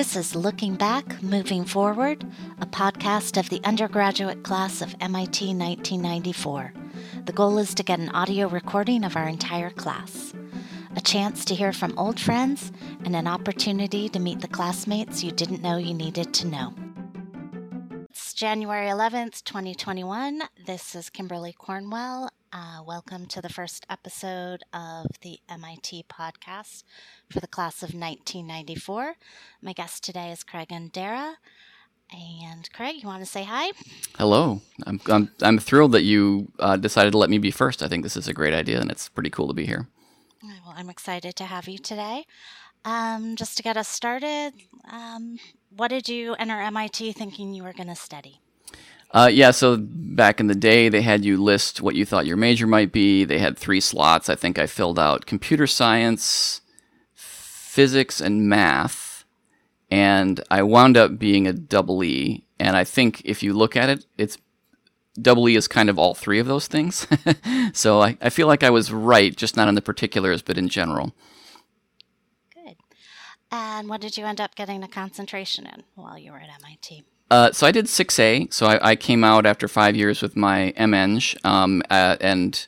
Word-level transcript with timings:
This 0.00 0.16
is 0.16 0.34
Looking 0.34 0.76
Back, 0.76 1.22
Moving 1.22 1.66
Forward, 1.66 2.24
a 2.58 2.64
podcast 2.64 3.38
of 3.38 3.50
the 3.50 3.60
undergraduate 3.64 4.42
class 4.42 4.80
of 4.80 4.96
MIT 4.98 5.48
1994. 5.48 6.72
The 7.26 7.32
goal 7.34 7.58
is 7.58 7.74
to 7.74 7.82
get 7.82 7.98
an 7.98 8.08
audio 8.08 8.48
recording 8.48 9.04
of 9.04 9.14
our 9.14 9.28
entire 9.28 9.68
class, 9.68 10.32
a 10.96 11.02
chance 11.02 11.44
to 11.44 11.54
hear 11.54 11.74
from 11.74 11.98
old 11.98 12.18
friends, 12.18 12.72
and 13.04 13.14
an 13.14 13.26
opportunity 13.26 14.08
to 14.08 14.18
meet 14.18 14.40
the 14.40 14.48
classmates 14.48 15.22
you 15.22 15.32
didn't 15.32 15.60
know 15.60 15.76
you 15.76 15.92
needed 15.92 16.32
to 16.32 16.46
know. 16.46 16.72
It's 18.08 18.32
January 18.32 18.86
11th, 18.86 19.44
2021. 19.44 20.44
This 20.64 20.94
is 20.94 21.10
Kimberly 21.10 21.52
Cornwell. 21.52 22.30
Uh, 22.52 22.82
welcome 22.84 23.26
to 23.26 23.40
the 23.40 23.48
first 23.48 23.86
episode 23.88 24.64
of 24.72 25.06
the 25.22 25.38
MIT 25.48 26.04
podcast 26.08 26.82
for 27.30 27.38
the 27.38 27.46
class 27.46 27.76
of 27.84 27.94
1994. 27.94 29.14
My 29.62 29.72
guest 29.72 30.02
today 30.02 30.32
is 30.32 30.42
Craig 30.42 30.70
Andera. 30.70 31.34
And 32.12 32.68
Craig, 32.72 32.96
you 33.00 33.06
want 33.06 33.22
to 33.22 33.30
say 33.30 33.44
hi? 33.44 33.70
Hello. 34.18 34.60
I'm, 34.84 35.00
I'm, 35.06 35.30
I'm 35.42 35.58
thrilled 35.60 35.92
that 35.92 36.02
you 36.02 36.50
uh, 36.58 36.76
decided 36.76 37.12
to 37.12 37.18
let 37.18 37.30
me 37.30 37.38
be 37.38 37.52
first. 37.52 37.84
I 37.84 37.88
think 37.88 38.02
this 38.02 38.16
is 38.16 38.26
a 38.26 38.34
great 38.34 38.52
idea 38.52 38.80
and 38.80 38.90
it's 38.90 39.08
pretty 39.08 39.30
cool 39.30 39.46
to 39.46 39.54
be 39.54 39.66
here. 39.66 39.86
Well, 40.42 40.74
I'm 40.76 40.90
excited 40.90 41.36
to 41.36 41.44
have 41.44 41.68
you 41.68 41.78
today. 41.78 42.24
Um, 42.84 43.36
just 43.36 43.58
to 43.58 43.62
get 43.62 43.76
us 43.76 43.86
started, 43.86 44.54
um, 44.90 45.38
what 45.76 45.88
did 45.88 46.08
you 46.08 46.34
enter 46.34 46.60
MIT 46.60 47.12
thinking 47.12 47.54
you 47.54 47.62
were 47.62 47.72
going 47.74 47.88
to 47.88 47.94
study? 47.94 48.40
Uh, 49.12 49.28
yeah, 49.32 49.50
so 49.50 49.76
back 49.80 50.38
in 50.38 50.46
the 50.46 50.54
day, 50.54 50.88
they 50.88 51.02
had 51.02 51.24
you 51.24 51.42
list 51.42 51.80
what 51.80 51.96
you 51.96 52.04
thought 52.04 52.26
your 52.26 52.36
major 52.36 52.66
might 52.66 52.92
be. 52.92 53.24
They 53.24 53.38
had 53.38 53.58
three 53.58 53.80
slots. 53.80 54.28
I 54.28 54.36
think 54.36 54.58
I 54.58 54.66
filled 54.66 54.98
out 54.98 55.26
computer 55.26 55.66
science, 55.66 56.60
physics, 57.12 58.20
and 58.20 58.48
math. 58.48 59.24
And 59.90 60.40
I 60.48 60.62
wound 60.62 60.96
up 60.96 61.18
being 61.18 61.48
a 61.48 61.52
double 61.52 62.04
E. 62.04 62.44
And 62.60 62.76
I 62.76 62.84
think 62.84 63.22
if 63.24 63.42
you 63.42 63.52
look 63.52 63.76
at 63.76 63.88
it, 63.88 64.06
it's 64.16 64.38
double 65.20 65.48
E 65.48 65.56
is 65.56 65.66
kind 65.66 65.90
of 65.90 65.98
all 65.98 66.14
three 66.14 66.38
of 66.38 66.46
those 66.46 66.68
things. 66.68 67.08
so 67.72 68.00
I, 68.00 68.16
I 68.20 68.30
feel 68.30 68.46
like 68.46 68.62
I 68.62 68.70
was 68.70 68.92
right, 68.92 69.34
just 69.34 69.56
not 69.56 69.66
in 69.66 69.74
the 69.74 69.82
particulars, 69.82 70.40
but 70.40 70.56
in 70.56 70.68
general. 70.68 71.12
Good. 72.54 72.76
And 73.50 73.88
what 73.88 74.00
did 74.00 74.16
you 74.16 74.24
end 74.24 74.40
up 74.40 74.54
getting 74.54 74.84
a 74.84 74.88
concentration 74.88 75.66
in 75.66 75.82
while 75.96 76.16
you 76.16 76.30
were 76.30 76.38
at 76.38 76.50
MIT? 76.62 77.02
Uh, 77.30 77.52
so 77.52 77.66
I 77.66 77.70
did 77.70 77.86
6A. 77.86 78.52
So 78.52 78.66
I, 78.66 78.90
I, 78.90 78.96
came 78.96 79.22
out 79.22 79.46
after 79.46 79.68
five 79.68 79.94
years 79.94 80.20
with 80.20 80.36
my 80.36 80.74
MEng, 80.76 81.20
um, 81.44 81.80
uh, 81.88 82.16
and 82.20 82.66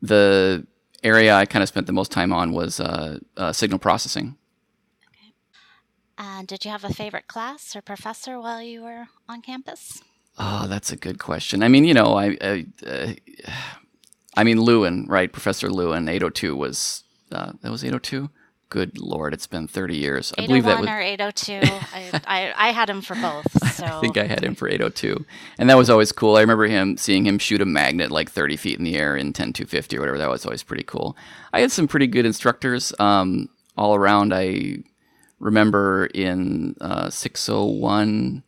the 0.00 0.66
area 1.02 1.34
I 1.34 1.46
kind 1.46 1.64
of 1.64 1.68
spent 1.68 1.86
the 1.86 1.92
most 1.92 2.12
time 2.12 2.32
on 2.32 2.52
was 2.52 2.78
uh, 2.78 3.18
uh, 3.36 3.52
signal 3.52 3.80
processing. 3.80 4.36
Okay. 5.08 5.32
And 6.16 6.46
did 6.46 6.64
you 6.64 6.70
have 6.70 6.84
a 6.84 6.94
favorite 6.94 7.26
class 7.26 7.74
or 7.74 7.82
professor 7.82 8.40
while 8.40 8.62
you 8.62 8.82
were 8.82 9.08
on 9.28 9.42
campus? 9.42 10.00
Oh, 10.38 10.68
that's 10.68 10.92
a 10.92 10.96
good 10.96 11.18
question. 11.18 11.64
I 11.64 11.68
mean, 11.68 11.84
you 11.84 11.94
know, 11.94 12.16
I, 12.16 12.36
I, 12.40 12.66
uh, 12.86 13.12
I 14.36 14.44
mean, 14.44 14.60
Lewin, 14.60 15.06
right? 15.08 15.32
Professor 15.32 15.70
Lewin, 15.70 16.08
802 16.08 16.54
was 16.54 17.02
uh, 17.32 17.52
that 17.62 17.72
was 17.72 17.82
802 17.84 18.30
good 18.68 18.98
lord, 18.98 19.32
it's 19.32 19.46
been 19.46 19.66
30 19.66 19.96
years. 19.96 20.32
I 20.36 20.46
believe 20.46 20.64
that 20.64 20.80
was 20.80 20.88
or 20.88 21.00
802. 21.00 21.60
I, 21.62 22.20
I, 22.26 22.68
I, 22.68 22.72
had 22.72 22.90
him 22.90 23.00
for 23.00 23.14
both. 23.14 23.46
So. 23.74 23.84
I 23.86 24.00
think 24.00 24.16
I 24.16 24.24
had 24.24 24.44
him 24.44 24.54
for 24.54 24.68
802. 24.68 25.24
And 25.58 25.70
that 25.70 25.76
was 25.76 25.88
always 25.88 26.12
cool. 26.12 26.36
I 26.36 26.40
remember 26.40 26.66
him 26.66 26.96
seeing 26.96 27.26
him 27.26 27.38
shoot 27.38 27.60
a 27.60 27.66
magnet 27.66 28.10
like 28.10 28.30
30 28.30 28.56
feet 28.56 28.78
in 28.78 28.84
the 28.84 28.96
air 28.96 29.16
in 29.16 29.32
10250 29.32 29.96
or 29.96 30.00
whatever. 30.00 30.18
That 30.18 30.28
was 30.28 30.44
always 30.44 30.62
pretty 30.62 30.84
cool. 30.84 31.16
I 31.52 31.60
had 31.60 31.72
some 31.72 31.88
pretty 31.88 32.06
good 32.06 32.26
instructors 32.26 32.92
um, 32.98 33.48
all 33.76 33.94
around. 33.94 34.34
I 34.34 34.84
remember 35.38 36.06
in 36.06 36.76
uh, 36.80 37.10
601 37.10 38.42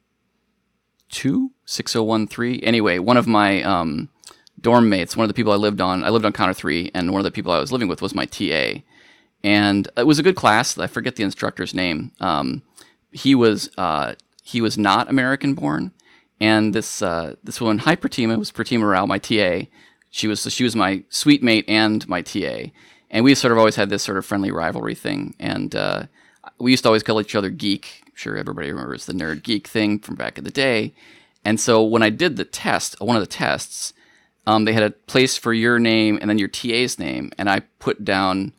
2, 1.10 1.50
6013. 1.64 2.60
Anyway, 2.62 2.98
one 2.98 3.16
of 3.16 3.26
my 3.26 3.62
um, 3.62 4.08
dorm 4.60 4.88
mates, 4.88 5.16
one 5.16 5.24
of 5.24 5.28
the 5.28 5.34
people 5.34 5.52
I 5.52 5.56
lived 5.56 5.80
on, 5.80 6.04
I 6.04 6.10
lived 6.10 6.24
on 6.24 6.32
Conner 6.32 6.54
three, 6.54 6.90
and 6.94 7.10
one 7.10 7.20
of 7.20 7.24
the 7.24 7.30
people 7.32 7.52
I 7.52 7.58
was 7.58 7.72
living 7.72 7.88
with 7.88 8.00
was 8.00 8.14
my 8.14 8.26
TA 8.26 8.82
and 9.42 9.88
it 9.96 10.06
was 10.06 10.18
a 10.18 10.22
good 10.22 10.36
class. 10.36 10.76
I 10.78 10.86
forget 10.86 11.16
the 11.16 11.22
instructor's 11.22 11.74
name. 11.74 12.12
Um, 12.20 12.62
he 13.12 13.34
was 13.34 13.70
uh, 13.76 14.14
he 14.42 14.60
was 14.60 14.78
not 14.78 15.08
American 15.08 15.54
born, 15.54 15.92
and 16.40 16.74
this 16.74 17.02
uh, 17.02 17.34
this 17.42 17.60
woman, 17.60 17.78
hi 17.78 17.96
Pratima, 17.96 18.38
was 18.38 18.52
Pratima 18.52 18.90
Rao, 18.90 19.06
my 19.06 19.18
TA. 19.18 19.66
She 20.10 20.26
was 20.26 20.42
she 20.52 20.64
was 20.64 20.76
my 20.76 21.04
suite 21.08 21.42
mate 21.42 21.64
and 21.68 22.06
my 22.08 22.22
TA, 22.22 22.70
and 23.10 23.24
we 23.24 23.34
sort 23.34 23.52
of 23.52 23.58
always 23.58 23.76
had 23.76 23.90
this 23.90 24.02
sort 24.02 24.18
of 24.18 24.26
friendly 24.26 24.50
rivalry 24.50 24.94
thing. 24.94 25.34
And 25.38 25.74
uh, 25.74 26.04
we 26.58 26.72
used 26.72 26.84
to 26.84 26.88
always 26.88 27.02
call 27.02 27.20
each 27.20 27.34
other 27.34 27.50
geek. 27.50 28.02
I'm 28.06 28.12
sure 28.14 28.36
everybody 28.36 28.70
remembers 28.70 29.06
the 29.06 29.12
nerd 29.12 29.42
geek 29.42 29.66
thing 29.66 29.98
from 29.98 30.14
back 30.14 30.38
in 30.38 30.44
the 30.44 30.50
day. 30.50 30.94
And 31.44 31.58
so 31.58 31.82
when 31.82 32.02
I 32.02 32.10
did 32.10 32.36
the 32.36 32.44
test, 32.44 33.00
one 33.00 33.16
of 33.16 33.22
the 33.22 33.26
tests, 33.26 33.94
um, 34.46 34.64
they 34.64 34.72
had 34.72 34.82
a 34.82 34.90
place 34.90 35.36
for 35.36 35.54
your 35.54 35.78
name 35.78 36.18
and 36.20 36.28
then 36.28 36.38
your 36.38 36.48
TA's 36.48 36.98
name, 36.98 37.30
and 37.38 37.48
I 37.48 37.60
put 37.78 38.04
down 38.04 38.52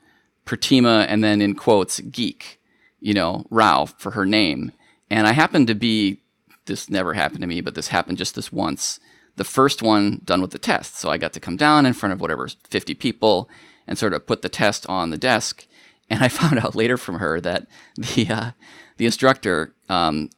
Pratima 0.45 1.05
and 1.07 1.23
then 1.23 1.41
in 1.41 1.55
quotes 1.55 1.99
geek, 1.99 2.59
you 2.99 3.13
know, 3.13 3.45
Rao 3.49 3.85
for 3.85 4.11
her 4.11 4.25
name. 4.25 4.71
And 5.09 5.27
I 5.27 5.33
happened 5.33 5.67
to 5.67 5.75
be 5.75 6.21
this 6.65 6.89
never 6.89 7.13
happened 7.13 7.41
to 7.41 7.47
me, 7.47 7.61
but 7.61 7.75
this 7.75 7.89
happened 7.89 8.17
just 8.17 8.35
this 8.35 8.51
once. 8.51 8.99
The 9.35 9.43
first 9.43 9.81
one 9.81 10.21
done 10.23 10.41
with 10.41 10.51
the 10.51 10.59
test. 10.59 10.97
So 10.97 11.09
I 11.09 11.17
got 11.17 11.33
to 11.33 11.39
come 11.39 11.57
down 11.57 11.85
in 11.85 11.93
front 11.93 12.13
of 12.13 12.21
whatever 12.21 12.47
50 12.69 12.93
people 12.95 13.49
and 13.87 13.97
sort 13.97 14.13
of 14.13 14.27
put 14.27 14.41
the 14.41 14.49
test 14.49 14.87
on 14.87 15.09
the 15.09 15.17
desk. 15.17 15.65
And 16.09 16.23
I 16.23 16.27
found 16.29 16.59
out 16.59 16.75
later 16.75 16.97
from 16.97 17.15
her 17.15 17.41
that 17.41 17.67
the 17.97 18.27
uh, 18.29 18.51
the 18.97 19.05
instructor 19.05 19.73
um, 19.89 20.29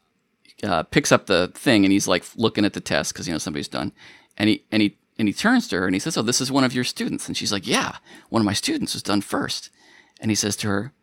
uh, 0.64 0.84
picks 0.84 1.12
up 1.12 1.26
the 1.26 1.52
thing 1.54 1.84
and 1.84 1.92
he's 1.92 2.08
like 2.08 2.24
looking 2.36 2.66
at 2.66 2.74
the 2.74 2.80
test 2.80 3.14
because 3.14 3.28
you 3.28 3.34
know 3.34 3.40
somebody's 3.40 3.68
done, 3.68 3.92
and 4.38 4.50
he 4.50 4.64
and 4.72 4.82
he 4.82 4.98
and 5.20 5.28
he 5.28 5.34
turns 5.34 5.68
to 5.68 5.78
her 5.80 5.86
and 5.86 5.96
he 5.96 6.00
says, 6.00 6.16
"Oh, 6.16 6.22
this 6.22 6.40
is 6.40 6.52
one 6.52 6.64
of 6.64 6.74
your 6.74 6.84
students," 6.84 7.28
and 7.28 7.36
she's 7.36 7.52
like, 7.52 7.68
"Yeah, 7.68 7.98
one 8.30 8.42
of 8.42 8.46
my 8.46 8.54
students 8.54 8.94
was 8.94 9.04
done 9.04 9.22
first 9.22 9.70
and 10.24 10.32
he 10.32 10.36
says 10.36 10.56
to 10.56 10.68
her, 10.70 10.94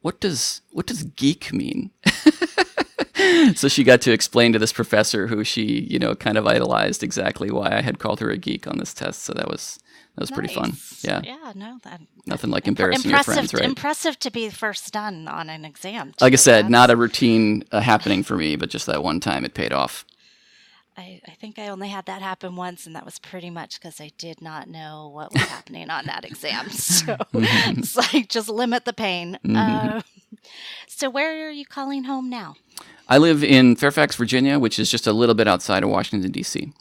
"What 0.00 0.18
does 0.18 0.62
what 0.72 0.86
does 0.86 1.04
geek 1.04 1.52
mean?" 1.52 1.90
so 3.54 3.68
she 3.68 3.84
got 3.84 4.00
to 4.00 4.12
explain 4.12 4.52
to 4.54 4.58
this 4.58 4.72
professor 4.72 5.26
who 5.26 5.44
she, 5.44 5.86
you 5.90 5.98
know, 5.98 6.14
kind 6.14 6.38
of 6.38 6.46
idolized 6.46 7.02
exactly 7.02 7.50
why 7.50 7.68
I 7.70 7.82
had 7.82 7.98
called 7.98 8.20
her 8.20 8.30
a 8.30 8.38
geek 8.38 8.66
on 8.66 8.78
this 8.78 8.94
test. 8.94 9.22
So 9.22 9.34
that 9.34 9.48
was 9.48 9.78
that 10.16 10.22
was 10.22 10.30
nice. 10.30 10.38
pretty 10.38 10.54
fun. 10.54 10.72
Yeah. 11.02 11.20
Yeah. 11.22 11.52
No. 11.54 11.78
That, 11.84 12.00
Nothing 12.24 12.50
like 12.50 12.66
embarrassing 12.66 13.10
your 13.10 13.22
friends, 13.22 13.52
right? 13.52 13.62
Impressive 13.62 14.18
to 14.20 14.30
be 14.30 14.48
first 14.48 14.92
done 14.92 15.28
on 15.28 15.50
an 15.50 15.64
exam. 15.64 16.08
Too. 16.08 16.24
Like 16.24 16.32
I 16.32 16.36
said, 16.36 16.70
not 16.70 16.90
a 16.90 16.96
routine 16.96 17.62
uh, 17.70 17.80
happening 17.80 18.22
for 18.24 18.36
me, 18.36 18.56
but 18.56 18.70
just 18.70 18.86
that 18.86 19.04
one 19.04 19.20
time 19.20 19.44
it 19.44 19.54
paid 19.54 19.72
off. 19.72 20.04
I, 20.98 21.20
I 21.26 21.32
think 21.32 21.58
I 21.58 21.68
only 21.68 21.88
had 21.88 22.06
that 22.06 22.22
happen 22.22 22.56
once, 22.56 22.86
and 22.86 22.96
that 22.96 23.04
was 23.04 23.18
pretty 23.18 23.50
much 23.50 23.78
because 23.78 24.00
I 24.00 24.12
did 24.16 24.40
not 24.40 24.68
know 24.68 25.10
what 25.12 25.32
was 25.32 25.42
happening 25.42 25.90
on 25.90 26.06
that 26.06 26.24
exam. 26.24 26.70
So 26.76 27.16
mm-hmm. 27.16 27.80
it's 27.80 27.96
like 27.96 28.28
just 28.28 28.48
limit 28.48 28.84
the 28.84 28.92
pain. 28.92 29.38
Mm-hmm. 29.44 29.56
Uh, 29.56 30.00
so, 30.86 31.10
where 31.10 31.46
are 31.46 31.50
you 31.50 31.66
calling 31.66 32.04
home 32.04 32.30
now? 32.30 32.56
I 33.08 33.18
live 33.18 33.44
in 33.44 33.76
Fairfax, 33.76 34.16
Virginia, 34.16 34.58
which 34.58 34.78
is 34.78 34.90
just 34.90 35.06
a 35.06 35.12
little 35.12 35.34
bit 35.34 35.46
outside 35.46 35.82
of 35.82 35.90
Washington, 35.90 36.30
D.C. 36.30 36.72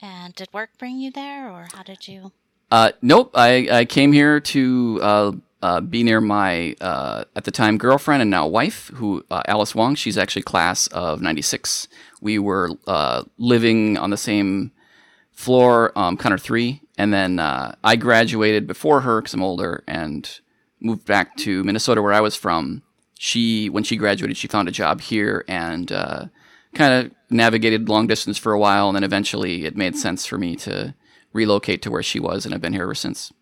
And 0.00 0.34
did 0.34 0.48
work 0.52 0.70
bring 0.78 0.98
you 0.98 1.10
there, 1.10 1.50
or 1.50 1.68
how 1.72 1.82
did 1.82 2.08
you? 2.08 2.32
Uh, 2.70 2.92
nope. 3.02 3.30
I, 3.34 3.68
I 3.70 3.84
came 3.84 4.12
here 4.12 4.40
to 4.40 4.98
uh, 5.02 5.32
uh, 5.62 5.80
be 5.80 6.02
near 6.02 6.20
my, 6.20 6.74
uh, 6.80 7.24
at 7.36 7.44
the 7.44 7.50
time, 7.50 7.78
girlfriend 7.78 8.20
and 8.20 8.30
now 8.30 8.46
wife, 8.46 8.90
who 8.94 9.24
uh, 9.30 9.42
Alice 9.46 9.74
Wong. 9.74 9.94
She's 9.94 10.18
actually 10.18 10.42
class 10.42 10.88
of 10.88 11.22
96 11.22 11.88
we 12.24 12.38
were 12.38 12.70
uh, 12.88 13.22
living 13.38 13.96
on 13.98 14.10
the 14.10 14.16
same 14.16 14.72
floor, 15.30 15.96
um, 15.96 16.16
Conner 16.16 16.38
three, 16.38 16.80
and 16.96 17.12
then 17.12 17.38
uh, 17.38 17.74
I 17.84 17.96
graduated 17.96 18.66
before 18.66 19.02
her 19.02 19.20
because 19.20 19.34
I'm 19.34 19.42
older 19.42 19.84
and 19.86 20.40
moved 20.80 21.06
back 21.06 21.36
to 21.38 21.62
Minnesota 21.62 22.02
where 22.02 22.12
I 22.12 22.20
was 22.20 22.34
from. 22.34 22.82
She, 23.18 23.68
when 23.68 23.84
she 23.84 23.96
graduated, 23.96 24.36
she 24.36 24.48
found 24.48 24.68
a 24.68 24.72
job 24.72 25.00
here 25.00 25.44
and 25.46 25.92
uh, 25.92 26.26
kind 26.74 27.06
of 27.06 27.12
navigated 27.30 27.88
long 27.88 28.06
distance 28.06 28.38
for 28.38 28.52
a 28.52 28.58
while, 28.58 28.88
and 28.88 28.96
then 28.96 29.04
eventually 29.04 29.66
it 29.66 29.76
made 29.76 29.96
sense 29.96 30.26
for 30.26 30.38
me 30.38 30.56
to 30.56 30.94
relocate 31.32 31.82
to 31.82 31.90
where 31.90 32.02
she 32.02 32.18
was, 32.18 32.46
and 32.46 32.54
I've 32.54 32.60
been 32.60 32.72
here 32.72 32.82
ever 32.84 32.94
since. 32.94 33.32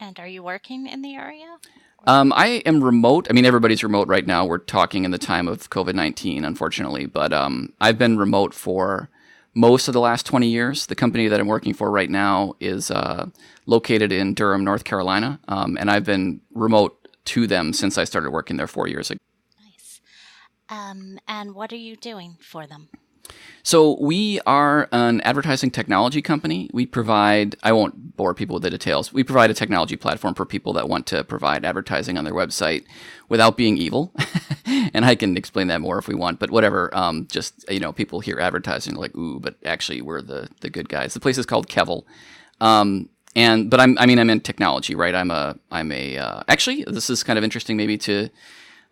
And 0.00 0.18
are 0.18 0.26
you 0.26 0.42
working 0.42 0.88
in 0.88 1.02
the 1.02 1.14
area? 1.14 1.56
Um, 2.06 2.32
I 2.34 2.62
am 2.66 2.82
remote. 2.82 3.26
I 3.30 3.32
mean, 3.32 3.44
everybody's 3.44 3.82
remote 3.82 4.08
right 4.08 4.26
now. 4.26 4.44
We're 4.44 4.58
talking 4.58 5.04
in 5.04 5.10
the 5.12 5.18
time 5.18 5.46
of 5.46 5.70
COVID 5.70 5.94
19, 5.94 6.44
unfortunately. 6.44 7.06
But 7.06 7.32
um, 7.32 7.72
I've 7.80 7.98
been 7.98 8.18
remote 8.18 8.54
for 8.54 9.08
most 9.54 9.88
of 9.88 9.94
the 9.94 10.00
last 10.00 10.26
20 10.26 10.48
years. 10.48 10.86
The 10.86 10.94
company 10.94 11.28
that 11.28 11.38
I'm 11.38 11.46
working 11.46 11.74
for 11.74 11.90
right 11.90 12.10
now 12.10 12.54
is 12.58 12.90
uh, 12.90 13.26
located 13.66 14.10
in 14.10 14.34
Durham, 14.34 14.64
North 14.64 14.84
Carolina. 14.84 15.38
Um, 15.48 15.76
and 15.78 15.90
I've 15.90 16.04
been 16.04 16.40
remote 16.52 17.08
to 17.26 17.46
them 17.46 17.72
since 17.72 17.98
I 17.98 18.04
started 18.04 18.30
working 18.30 18.56
there 18.56 18.66
four 18.66 18.88
years 18.88 19.10
ago. 19.10 19.20
Nice. 19.64 20.00
Um, 20.68 21.18
and 21.28 21.54
what 21.54 21.72
are 21.72 21.76
you 21.76 21.96
doing 21.96 22.36
for 22.40 22.66
them? 22.66 22.88
So 23.64 23.96
we 24.00 24.40
are 24.40 24.88
an 24.90 25.20
advertising 25.20 25.70
technology 25.70 26.20
company. 26.20 26.68
We 26.72 26.84
provide, 26.84 27.54
I 27.62 27.70
won't 27.72 28.16
bore 28.16 28.34
people 28.34 28.54
with 28.54 28.64
the 28.64 28.70
details. 28.70 29.12
We 29.12 29.22
provide 29.22 29.50
a 29.50 29.54
technology 29.54 29.94
platform 29.96 30.34
for 30.34 30.44
people 30.44 30.72
that 30.72 30.88
want 30.88 31.06
to 31.08 31.22
provide 31.22 31.64
advertising 31.64 32.18
on 32.18 32.24
their 32.24 32.34
website 32.34 32.84
without 33.28 33.56
being 33.56 33.78
evil. 33.78 34.12
and 34.66 35.04
I 35.04 35.14
can 35.14 35.36
explain 35.36 35.68
that 35.68 35.80
more 35.80 35.98
if 35.98 36.08
we 36.08 36.14
want. 36.14 36.40
But 36.40 36.50
whatever. 36.50 36.94
Um, 36.96 37.28
just 37.30 37.64
you 37.70 37.78
know, 37.78 37.92
people 37.92 38.18
hear 38.18 38.40
advertising 38.40 38.96
like 38.96 39.16
ooh, 39.16 39.38
but 39.38 39.56
actually 39.64 40.02
we're 40.02 40.22
the 40.22 40.48
the 40.60 40.70
good 40.70 40.88
guys. 40.88 41.14
The 41.14 41.20
place 41.20 41.38
is 41.38 41.46
called 41.46 41.68
Kevel. 41.68 42.04
Um, 42.60 43.08
and 43.36 43.70
but 43.70 43.80
I'm 43.80 43.96
I 43.98 44.06
mean 44.06 44.18
I'm 44.18 44.30
in 44.30 44.40
technology, 44.40 44.94
right? 44.94 45.14
I'm 45.14 45.30
a 45.30 45.56
I'm 45.70 45.92
a 45.92 46.18
uh, 46.18 46.42
actually 46.48 46.84
this 46.84 47.08
is 47.08 47.22
kind 47.22 47.38
of 47.38 47.44
interesting 47.44 47.76
maybe 47.76 47.96
to 47.98 48.28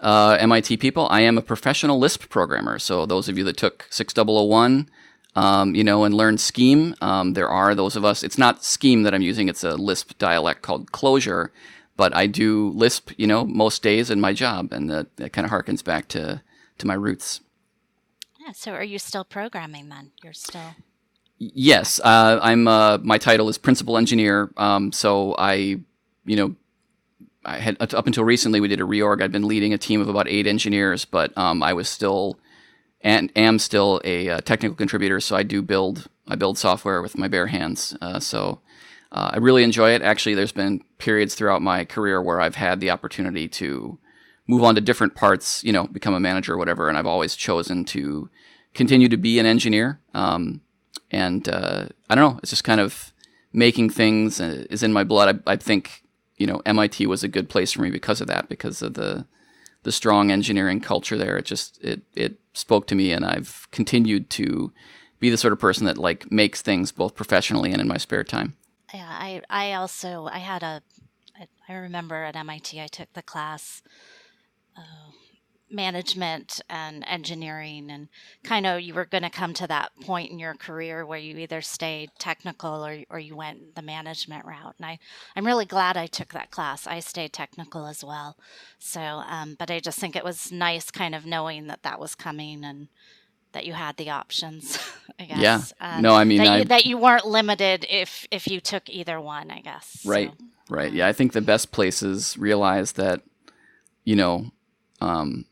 uh, 0.00 0.36
MIT 0.40 0.78
people. 0.78 1.06
I 1.10 1.20
am 1.20 1.38
a 1.38 1.42
professional 1.42 1.98
Lisp 1.98 2.28
programmer. 2.28 2.78
So 2.78 3.06
those 3.06 3.28
of 3.28 3.38
you 3.38 3.44
that 3.44 3.56
took 3.56 3.86
6001, 3.90 4.88
um, 5.36 5.74
you 5.74 5.84
know, 5.84 6.04
and 6.04 6.14
learned 6.14 6.40
Scheme, 6.40 6.94
um, 7.00 7.34
there 7.34 7.48
are 7.48 7.74
those 7.74 7.96
of 7.96 8.04
us. 8.04 8.22
It's 8.22 8.38
not 8.38 8.64
Scheme 8.64 9.02
that 9.04 9.14
I'm 9.14 9.22
using. 9.22 9.48
It's 9.48 9.62
a 9.64 9.76
Lisp 9.76 10.18
dialect 10.18 10.62
called 10.62 10.90
Clojure. 10.92 11.50
but 11.96 12.16
I 12.16 12.26
do 12.26 12.70
Lisp, 12.70 13.10
you 13.18 13.26
know, 13.26 13.44
most 13.44 13.82
days 13.82 14.10
in 14.10 14.20
my 14.22 14.32
job, 14.32 14.72
and 14.72 14.88
that, 14.88 15.14
that 15.16 15.34
kind 15.34 15.44
of 15.44 15.50
harkens 15.52 15.84
back 15.84 16.08
to 16.08 16.40
to 16.78 16.86
my 16.86 16.94
roots. 16.94 17.42
Yeah. 18.40 18.52
So 18.52 18.72
are 18.72 18.82
you 18.82 18.98
still 18.98 19.24
programming 19.24 19.90
then? 19.90 20.12
You're 20.22 20.32
still. 20.32 20.74
Yes, 21.38 22.00
uh, 22.00 22.38
I'm. 22.42 22.66
Uh, 22.66 22.98
my 23.02 23.18
title 23.18 23.48
is 23.50 23.58
principal 23.58 23.98
engineer. 23.98 24.50
Um, 24.56 24.92
so 24.92 25.34
I, 25.38 25.80
you 26.24 26.36
know, 26.36 26.56
I 27.44 27.58
had 27.58 27.76
up 27.80 28.06
until 28.06 28.24
recently 28.24 28.60
we 28.60 28.68
did 28.68 28.80
a 28.80 28.84
reorg. 28.84 29.22
I'd 29.22 29.32
been 29.32 29.48
leading 29.48 29.72
a 29.72 29.78
team 29.78 30.00
of 30.00 30.08
about 30.08 30.28
eight 30.28 30.46
engineers, 30.46 31.04
but 31.04 31.36
um, 31.38 31.62
I 31.62 31.72
was 31.72 31.88
still 31.88 32.38
and 33.00 33.32
am 33.34 33.58
still 33.58 34.00
a 34.04 34.28
uh, 34.28 34.40
technical 34.40 34.76
contributor. 34.76 35.20
So 35.20 35.36
I 35.36 35.42
do 35.42 35.62
build. 35.62 36.08
I 36.28 36.36
build 36.36 36.58
software 36.58 37.02
with 37.02 37.18
my 37.18 37.28
bare 37.28 37.46
hands. 37.46 37.96
Uh, 38.00 38.20
so 38.20 38.60
uh, 39.10 39.30
I 39.32 39.38
really 39.38 39.64
enjoy 39.64 39.90
it. 39.90 40.02
Actually, 40.02 40.34
there's 40.34 40.52
been 40.52 40.84
periods 40.98 41.34
throughout 41.34 41.62
my 41.62 41.84
career 41.84 42.22
where 42.22 42.40
I've 42.40 42.56
had 42.56 42.80
the 42.80 42.90
opportunity 42.90 43.48
to 43.48 43.98
move 44.46 44.62
on 44.62 44.74
to 44.74 44.80
different 44.80 45.14
parts. 45.14 45.64
You 45.64 45.72
know, 45.72 45.86
become 45.86 46.14
a 46.14 46.20
manager 46.20 46.54
or 46.54 46.58
whatever, 46.58 46.88
and 46.88 46.98
I've 46.98 47.06
always 47.06 47.34
chosen 47.34 47.84
to 47.86 48.28
continue 48.74 49.08
to 49.08 49.16
be 49.16 49.38
an 49.38 49.46
engineer. 49.46 50.00
Um, 50.14 50.60
and 51.10 51.48
uh, 51.48 51.86
I 52.08 52.14
don't 52.14 52.32
know. 52.34 52.38
It's 52.42 52.50
just 52.50 52.64
kind 52.64 52.80
of 52.80 53.12
making 53.52 53.90
things 53.90 54.40
uh, 54.40 54.64
is 54.70 54.82
in 54.82 54.92
my 54.92 55.04
blood. 55.04 55.42
I, 55.46 55.52
I, 55.52 55.56
think 55.56 56.04
you 56.40 56.46
know 56.46 56.62
MIT 56.64 57.06
was 57.06 57.22
a 57.22 57.28
good 57.28 57.50
place 57.50 57.70
for 57.70 57.82
me 57.82 57.90
because 57.90 58.22
of 58.22 58.26
that, 58.26 58.48
because 58.48 58.80
of 58.80 58.94
the 58.94 59.26
the 59.82 59.92
strong 59.92 60.30
engineering 60.30 60.80
culture 60.80 61.18
there. 61.18 61.36
It 61.36 61.44
just 61.44 61.78
it 61.84 62.02
it 62.14 62.40
spoke 62.54 62.86
to 62.88 62.94
me, 62.94 63.12
and 63.12 63.24
I've 63.24 63.68
continued 63.70 64.30
to 64.30 64.72
be 65.20 65.28
the 65.28 65.36
sort 65.36 65.52
of 65.52 65.58
person 65.58 65.84
that 65.84 65.98
like 65.98 66.32
makes 66.32 66.62
things 66.62 66.92
both 66.92 67.14
professionally 67.14 67.72
and 67.72 67.80
in 67.80 67.86
my 67.86 67.98
spare 67.98 68.24
time. 68.24 68.56
Yeah, 68.92 69.06
I 69.06 69.42
I 69.50 69.74
also 69.74 70.28
I 70.32 70.38
had 70.38 70.62
a 70.62 70.82
I 71.68 71.74
remember 71.74 72.24
at 72.24 72.36
MIT 72.36 72.80
I 72.80 72.86
took 72.86 73.12
the 73.12 73.22
class. 73.22 73.82
Uh, 74.76 75.09
management 75.70 76.60
and 76.68 77.04
engineering 77.06 77.90
and 77.90 78.08
kind 78.42 78.66
of 78.66 78.80
you 78.80 78.94
were 78.94 79.04
going 79.04 79.22
to 79.22 79.30
come 79.30 79.54
to 79.54 79.66
that 79.66 79.90
point 80.00 80.30
in 80.30 80.38
your 80.38 80.54
career 80.54 81.06
where 81.06 81.18
you 81.18 81.36
either 81.38 81.60
stayed 81.60 82.10
technical 82.18 82.84
or, 82.84 82.98
or 83.08 83.18
you 83.18 83.36
went 83.36 83.74
the 83.74 83.82
management 83.82 84.44
route. 84.44 84.74
And 84.78 84.86
I, 84.86 84.98
i'm 85.36 85.46
really 85.46 85.64
glad 85.64 85.96
i 85.96 86.06
took 86.06 86.32
that 86.32 86.50
class. 86.50 86.86
I 86.86 87.00
stayed 87.00 87.32
technical 87.32 87.86
as 87.86 88.04
well. 88.04 88.36
So 88.78 89.00
um, 89.00 89.56
but 89.58 89.70
i 89.70 89.80
just 89.80 89.98
think 89.98 90.16
it 90.16 90.24
was 90.24 90.50
nice 90.50 90.90
kind 90.90 91.14
of 91.14 91.26
knowing 91.26 91.66
that 91.68 91.82
that 91.82 92.00
was 92.00 92.14
coming 92.14 92.64
and 92.64 92.88
that 93.52 93.66
you 93.66 93.72
had 93.72 93.96
the 93.96 94.10
options 94.10 94.78
i 95.18 95.24
guess 95.24 95.38
yeah 95.38 95.62
um, 95.80 96.02
no 96.02 96.14
i 96.14 96.22
mean 96.24 96.38
that, 96.38 96.48
I, 96.48 96.58
you, 96.58 96.64
that 96.66 96.86
you 96.86 96.98
weren't 96.98 97.26
limited 97.26 97.84
if 97.90 98.26
if 98.30 98.46
you 98.46 98.60
took 98.60 98.88
either 98.88 99.20
one 99.20 99.50
i 99.50 99.60
guess 99.60 100.04
right 100.06 100.30
so, 100.38 100.44
right. 100.68 100.92
Yeah 100.92 101.08
i 101.08 101.12
think 101.12 101.32
the 101.32 101.40
best 101.40 101.72
places 101.72 102.38
realize 102.38 102.92
that 102.92 103.22
you 104.04 104.14
know 104.14 104.52
um, 105.00 105.46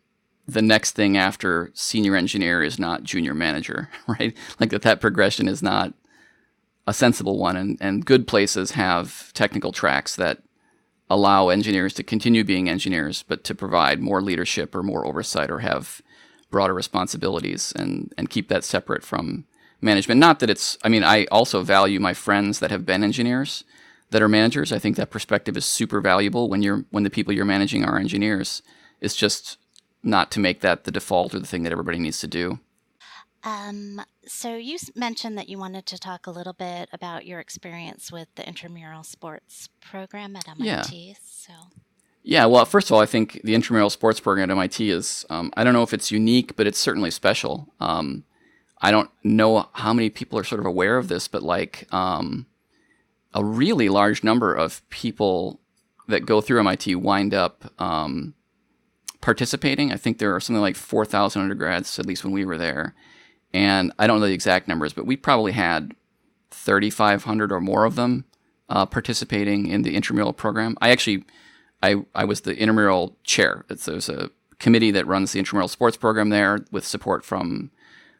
the 0.48 0.62
next 0.62 0.92
thing 0.92 1.16
after 1.16 1.70
senior 1.74 2.16
engineer 2.16 2.62
is 2.62 2.78
not 2.78 3.04
junior 3.04 3.34
manager, 3.34 3.90
right? 4.08 4.34
Like 4.58 4.70
that 4.70 4.82
that 4.82 5.00
progression 5.00 5.46
is 5.46 5.62
not 5.62 5.92
a 6.86 6.94
sensible 6.94 7.38
one. 7.38 7.54
And, 7.54 7.76
and 7.80 8.04
good 8.04 8.26
places 8.26 8.72
have 8.72 9.32
technical 9.34 9.72
tracks 9.72 10.16
that 10.16 10.42
allow 11.10 11.50
engineers 11.50 11.92
to 11.94 12.02
continue 12.02 12.44
being 12.44 12.68
engineers, 12.68 13.22
but 13.28 13.44
to 13.44 13.54
provide 13.54 14.00
more 14.00 14.22
leadership 14.22 14.74
or 14.74 14.82
more 14.82 15.06
oversight 15.06 15.50
or 15.50 15.58
have 15.58 16.00
broader 16.50 16.72
responsibilities 16.72 17.72
and, 17.76 18.12
and 18.16 18.30
keep 18.30 18.48
that 18.48 18.64
separate 18.64 19.04
from 19.04 19.44
management. 19.82 20.18
Not 20.18 20.40
that 20.40 20.48
it's, 20.48 20.78
I 20.82 20.88
mean, 20.88 21.04
I 21.04 21.26
also 21.26 21.62
value 21.62 22.00
my 22.00 22.14
friends 22.14 22.58
that 22.60 22.70
have 22.70 22.86
been 22.86 23.04
engineers 23.04 23.64
that 24.10 24.22
are 24.22 24.28
managers. 24.28 24.72
I 24.72 24.78
think 24.78 24.96
that 24.96 25.10
perspective 25.10 25.58
is 25.58 25.66
super 25.66 26.00
valuable 26.00 26.48
when 26.48 26.62
you're, 26.62 26.86
when 26.90 27.04
the 27.04 27.10
people 27.10 27.34
you're 27.34 27.44
managing 27.44 27.84
are 27.84 27.98
engineers. 27.98 28.62
It's 29.00 29.14
just 29.14 29.58
not 30.02 30.30
to 30.32 30.40
make 30.40 30.60
that 30.60 30.84
the 30.84 30.90
default 30.90 31.34
or 31.34 31.38
the 31.38 31.46
thing 31.46 31.62
that 31.64 31.72
everybody 31.72 31.98
needs 31.98 32.20
to 32.20 32.26
do. 32.26 32.60
Um, 33.44 34.02
so 34.26 34.56
you 34.56 34.78
mentioned 34.94 35.38
that 35.38 35.48
you 35.48 35.58
wanted 35.58 35.86
to 35.86 35.98
talk 35.98 36.26
a 36.26 36.30
little 36.30 36.52
bit 36.52 36.88
about 36.92 37.24
your 37.24 37.40
experience 37.40 38.10
with 38.10 38.28
the 38.34 38.46
intramural 38.46 39.04
sports 39.04 39.68
program 39.80 40.36
at 40.36 40.48
MIT. 40.48 40.66
Yeah. 40.66 41.14
So. 41.24 41.52
Yeah, 42.24 42.46
well, 42.46 42.64
first 42.64 42.90
of 42.90 42.94
all, 42.94 43.00
I 43.00 43.06
think 43.06 43.40
the 43.44 43.54
intramural 43.54 43.90
sports 43.90 44.20
program 44.20 44.50
at 44.50 44.52
MIT 44.52 44.90
is, 44.90 45.24
um, 45.30 45.52
I 45.56 45.64
don't 45.64 45.72
know 45.72 45.82
if 45.82 45.94
it's 45.94 46.10
unique, 46.10 46.56
but 46.56 46.66
it's 46.66 46.78
certainly 46.78 47.10
special. 47.10 47.72
Um, 47.80 48.24
I 48.80 48.90
don't 48.90 49.10
know 49.24 49.68
how 49.72 49.92
many 49.92 50.10
people 50.10 50.38
are 50.38 50.44
sort 50.44 50.60
of 50.60 50.66
aware 50.66 50.98
of 50.98 51.08
this, 51.08 51.28
but 51.28 51.42
like 51.42 51.86
um, 51.92 52.46
a 53.32 53.44
really 53.44 53.88
large 53.88 54.22
number 54.22 54.54
of 54.54 54.86
people 54.90 55.60
that 56.08 56.26
go 56.26 56.40
through 56.40 56.60
MIT 56.60 56.96
wind 56.96 57.34
up 57.34 57.72
um, 57.80 58.34
participating. 59.20 59.92
I 59.92 59.96
think 59.96 60.18
there 60.18 60.34
are 60.34 60.40
something 60.40 60.60
like 60.60 60.76
4,000 60.76 61.42
undergrads, 61.42 61.98
at 61.98 62.06
least 62.06 62.24
when 62.24 62.32
we 62.32 62.44
were 62.44 62.58
there. 62.58 62.94
And 63.52 63.92
I 63.98 64.06
don't 64.06 64.20
know 64.20 64.26
the 64.26 64.32
exact 64.32 64.68
numbers, 64.68 64.92
but 64.92 65.06
we 65.06 65.16
probably 65.16 65.52
had 65.52 65.94
3,500 66.50 67.50
or 67.50 67.60
more 67.60 67.84
of 67.84 67.96
them 67.96 68.24
uh, 68.68 68.86
participating 68.86 69.66
in 69.66 69.82
the 69.82 69.94
intramural 69.94 70.32
program. 70.32 70.76
I 70.80 70.90
actually, 70.90 71.24
I, 71.82 72.04
I 72.14 72.24
was 72.24 72.42
the 72.42 72.56
intramural 72.56 73.16
chair. 73.24 73.64
It's, 73.68 73.86
there's 73.86 74.08
a 74.08 74.30
committee 74.58 74.90
that 74.90 75.06
runs 75.06 75.32
the 75.32 75.38
intramural 75.38 75.68
sports 75.68 75.96
program 75.96 76.28
there 76.28 76.60
with 76.70 76.86
support 76.86 77.24
from 77.24 77.70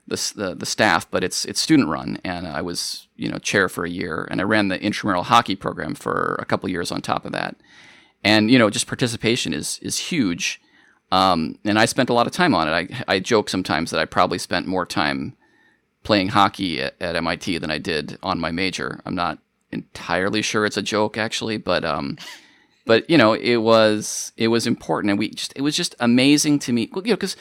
the, 0.09 0.33
the, 0.35 0.55
the 0.55 0.67
staff, 0.67 1.11
but 1.11 1.23
it's 1.23 1.45
it's 1.45 1.61
student 1.61 1.89
run, 1.89 2.19
and 2.25 2.47
I 2.47 2.63
was 2.63 3.09
you 3.17 3.29
know 3.31 3.39
chair 3.39 3.69
for 3.69 3.85
a 3.85 3.91
year, 3.91 4.27
and 4.31 4.41
I 4.41 4.45
ran 4.45 4.69
the 4.69 4.83
intramural 4.83 5.25
hockey 5.25 5.55
program 5.55 5.95
for 5.95 6.37
a 6.39 6.47
couple 6.47 6.69
years 6.71 6.91
on 6.91 7.03
top 7.03 7.27
of 7.27 7.33
that, 7.33 7.57
and 8.25 8.51
you 8.51 8.59
know 8.59 8.71
just 8.71 8.87
participation 8.87 9.53
is 9.53 9.79
is 9.83 9.99
huge, 9.99 10.61
um, 11.11 11.59
and 11.65 11.79
I 11.79 11.87
spent 11.87 12.11
a 12.11 12.15
lot 12.15 12.27
of 12.27 12.33
time 12.33 12.55
on 12.55 12.69
it. 12.69 13.05
I, 13.09 13.15
I 13.15 13.19
joke 13.21 13.49
sometimes 13.49 13.91
that 13.91 14.01
I 14.01 14.05
probably 14.05 14.39
spent 14.39 14.67
more 14.67 14.85
time 14.85 15.35
playing 16.03 16.29
hockey 16.29 16.83
at, 16.83 16.95
at, 17.01 17.17
MIT 17.17 17.59
than 17.59 17.71
I 17.71 17.79
did 17.79 18.19
on 18.23 18.39
my 18.39 18.51
major. 18.51 19.01
I'm 19.05 19.15
not 19.15 19.39
entirely 19.73 20.43
sure 20.43 20.65
it's 20.65 20.77
a 20.77 20.83
joke 20.83 21.19
actually, 21.19 21.57
but 21.57 21.85
um, 21.85 22.19
but 22.85 23.09
you 23.09 23.19
know 23.19 23.33
it 23.33 23.57
was 23.57 24.33
it 24.37 24.49
was 24.49 24.67
important, 24.67 25.11
and 25.11 25.19
we 25.19 25.31
just 25.31 25.53
it 25.57 25.63
was 25.63 25.77
just 25.77 25.95
amazing 26.01 26.59
to 26.61 26.73
me. 26.73 26.91
You 26.95 27.03
know, 27.03 27.17
because 27.17 27.37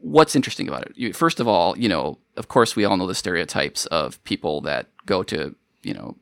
what's 0.00 0.36
interesting 0.36 0.68
about 0.68 0.82
it? 0.82 0.92
You, 0.96 1.12
first 1.12 1.40
of 1.40 1.48
all, 1.48 1.78
you 1.78 1.88
know, 1.88 2.18
of 2.36 2.48
course, 2.48 2.76
we 2.76 2.84
all 2.84 2.96
know 2.96 3.06
the 3.06 3.14
stereotypes 3.14 3.86
of 3.86 4.22
people 4.24 4.60
that 4.62 4.88
go 5.06 5.22
to 5.24 5.54
you 5.82 5.94
know 5.94 6.16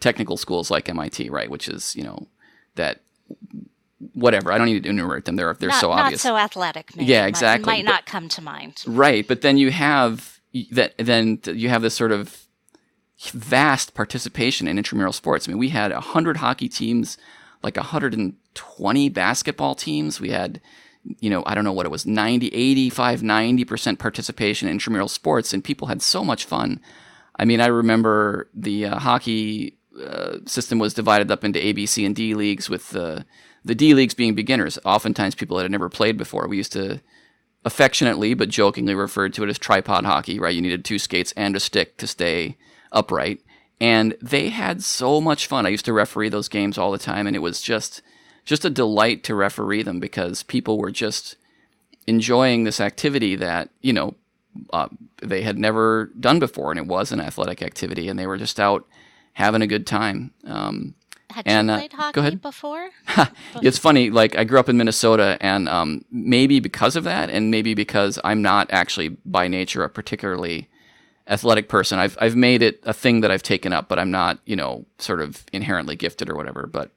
technical 0.00 0.36
schools 0.36 0.70
like 0.70 0.88
MIT, 0.88 1.30
right? 1.30 1.50
Which 1.50 1.68
is 1.68 1.94
you 1.94 2.04
know 2.04 2.26
that 2.74 3.00
whatever. 4.14 4.52
I 4.52 4.58
don't 4.58 4.66
need 4.66 4.82
to 4.82 4.88
enumerate 4.88 5.24
them. 5.24 5.36
They're 5.36 5.54
they're 5.54 5.70
not, 5.70 5.80
so 5.80 5.92
obvious. 5.92 6.24
Not 6.24 6.30
so 6.30 6.36
athletic. 6.36 6.96
Maybe. 6.96 7.10
Yeah, 7.10 7.26
exactly. 7.26 7.66
Might, 7.66 7.84
might 7.84 7.90
not 7.90 8.06
come 8.06 8.28
to 8.30 8.42
mind. 8.42 8.82
Right, 8.86 9.26
but 9.26 9.42
then 9.42 9.56
you 9.58 9.70
have 9.70 10.40
that. 10.72 10.94
Then 10.98 11.40
you 11.46 11.68
have 11.68 11.82
this 11.82 11.94
sort 11.94 12.12
of 12.12 12.46
vast 13.30 13.94
participation 13.94 14.66
in 14.66 14.78
intramural 14.78 15.12
sports. 15.12 15.46
I 15.46 15.52
mean, 15.52 15.58
we 15.58 15.68
had 15.68 15.92
hundred 15.92 16.38
hockey 16.38 16.68
teams, 16.68 17.18
like 17.62 17.76
120 17.76 19.08
basketball 19.10 19.74
teams. 19.74 20.20
We 20.20 20.30
had, 20.30 20.60
you 21.20 21.30
know, 21.30 21.42
I 21.46 21.54
don't 21.54 21.64
know 21.64 21.72
what 21.72 21.86
it 21.86 21.92
was, 21.92 22.04
90, 22.04 22.48
85, 22.48 23.22
90 23.22 23.64
percent 23.64 23.98
participation 23.98 24.68
in 24.68 24.72
intramural 24.72 25.08
sports, 25.08 25.52
and 25.52 25.62
people 25.62 25.88
had 25.88 26.02
so 26.02 26.24
much 26.24 26.44
fun. 26.44 26.80
I 27.36 27.44
mean, 27.44 27.60
I 27.60 27.66
remember 27.66 28.48
the 28.54 28.86
uh, 28.86 28.98
hockey 28.98 29.78
uh, 30.00 30.38
system 30.46 30.78
was 30.78 30.94
divided 30.94 31.30
up 31.30 31.44
into 31.44 31.64
A, 31.64 31.72
B, 31.72 31.86
C, 31.86 32.04
and 32.04 32.14
D 32.14 32.34
leagues 32.34 32.68
with 32.68 32.90
the 32.90 33.24
the 33.64 33.74
D 33.74 33.94
leagues 33.94 34.14
being 34.14 34.34
beginners, 34.34 34.78
oftentimes 34.84 35.34
people 35.34 35.56
that 35.56 35.64
had 35.64 35.70
never 35.70 35.88
played 35.88 36.16
before. 36.16 36.48
We 36.48 36.56
used 36.56 36.72
to 36.72 37.00
affectionately 37.64 38.34
but 38.34 38.48
jokingly 38.48 38.94
refer 38.94 39.28
to 39.28 39.44
it 39.44 39.48
as 39.48 39.58
tripod 39.58 40.04
hockey, 40.04 40.38
right? 40.38 40.54
You 40.54 40.60
needed 40.60 40.84
two 40.84 40.98
skates 40.98 41.32
and 41.36 41.54
a 41.54 41.60
stick 41.60 41.96
to 41.98 42.06
stay 42.06 42.56
upright. 42.90 43.40
And 43.80 44.16
they 44.20 44.48
had 44.48 44.82
so 44.82 45.20
much 45.20 45.46
fun. 45.46 45.66
I 45.66 45.70
used 45.70 45.84
to 45.86 45.92
referee 45.92 46.28
those 46.28 46.48
games 46.48 46.78
all 46.78 46.92
the 46.92 46.98
time, 46.98 47.26
and 47.26 47.34
it 47.34 47.40
was 47.40 47.60
just 47.60 48.02
just 48.44 48.64
a 48.64 48.70
delight 48.70 49.22
to 49.24 49.34
referee 49.34 49.82
them 49.82 50.00
because 50.00 50.42
people 50.42 50.78
were 50.78 50.90
just 50.90 51.36
enjoying 52.06 52.64
this 52.64 52.80
activity 52.80 53.36
that 53.36 53.70
you 53.80 53.92
know 53.92 54.14
uh, 54.72 54.88
they 55.22 55.42
had 55.42 55.58
never 55.58 56.10
done 56.18 56.38
before, 56.38 56.70
and 56.70 56.78
it 56.78 56.86
was 56.86 57.10
an 57.10 57.20
athletic 57.20 57.62
activity, 57.62 58.08
and 58.08 58.18
they 58.18 58.26
were 58.26 58.38
just 58.38 58.60
out 58.60 58.86
having 59.34 59.62
a 59.62 59.66
good 59.66 59.86
time. 59.86 60.32
Um, 60.44 60.94
Had 61.32 61.46
and, 61.46 61.68
you 61.68 61.76
played 61.76 61.92
hockey 61.92 62.12
go 62.14 62.20
ahead. 62.20 62.40
before? 62.42 62.90
it's 63.62 63.78
funny. 63.78 64.10
Like 64.10 64.36
I 64.36 64.44
grew 64.44 64.60
up 64.60 64.68
in 64.68 64.76
Minnesota, 64.76 65.38
and 65.40 65.68
um, 65.68 66.04
maybe 66.10 66.60
because 66.60 66.96
of 66.96 67.04
that, 67.04 67.30
and 67.30 67.50
maybe 67.50 67.74
because 67.74 68.18
I'm 68.24 68.42
not 68.42 68.68
actually 68.70 69.10
by 69.24 69.48
nature 69.48 69.82
a 69.82 69.90
particularly 69.90 70.68
athletic 71.26 71.68
person, 71.68 71.98
I've 71.98 72.16
I've 72.20 72.36
made 72.36 72.62
it 72.62 72.80
a 72.84 72.92
thing 72.92 73.20
that 73.20 73.30
I've 73.30 73.42
taken 73.42 73.72
up, 73.72 73.88
but 73.88 73.98
I'm 73.98 74.10
not, 74.10 74.38
you 74.44 74.56
know, 74.56 74.86
sort 74.98 75.20
of 75.20 75.44
inherently 75.52 75.96
gifted 75.96 76.28
or 76.28 76.34
whatever. 76.34 76.66
But 76.66 76.90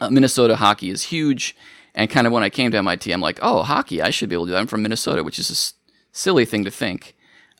uh, 0.00 0.10
Minnesota 0.10 0.56
hockey 0.56 0.90
is 0.90 1.04
huge, 1.04 1.56
and 1.94 2.10
kind 2.10 2.26
of 2.26 2.32
when 2.32 2.42
I 2.42 2.50
came 2.50 2.70
to 2.70 2.78
MIT, 2.78 3.12
I'm 3.12 3.20
like, 3.20 3.38
oh, 3.42 3.62
hockey, 3.62 4.02
I 4.02 4.10
should 4.10 4.28
be 4.28 4.34
able 4.34 4.46
to 4.46 4.50
do 4.50 4.52
that. 4.54 4.60
I'm 4.60 4.66
from 4.66 4.82
Minnesota, 4.82 5.22
which 5.22 5.38
is 5.38 5.50
a 5.50 5.52
s- 5.52 5.74
silly 6.10 6.44
thing 6.44 6.64
to 6.64 6.70
think. 6.70 7.14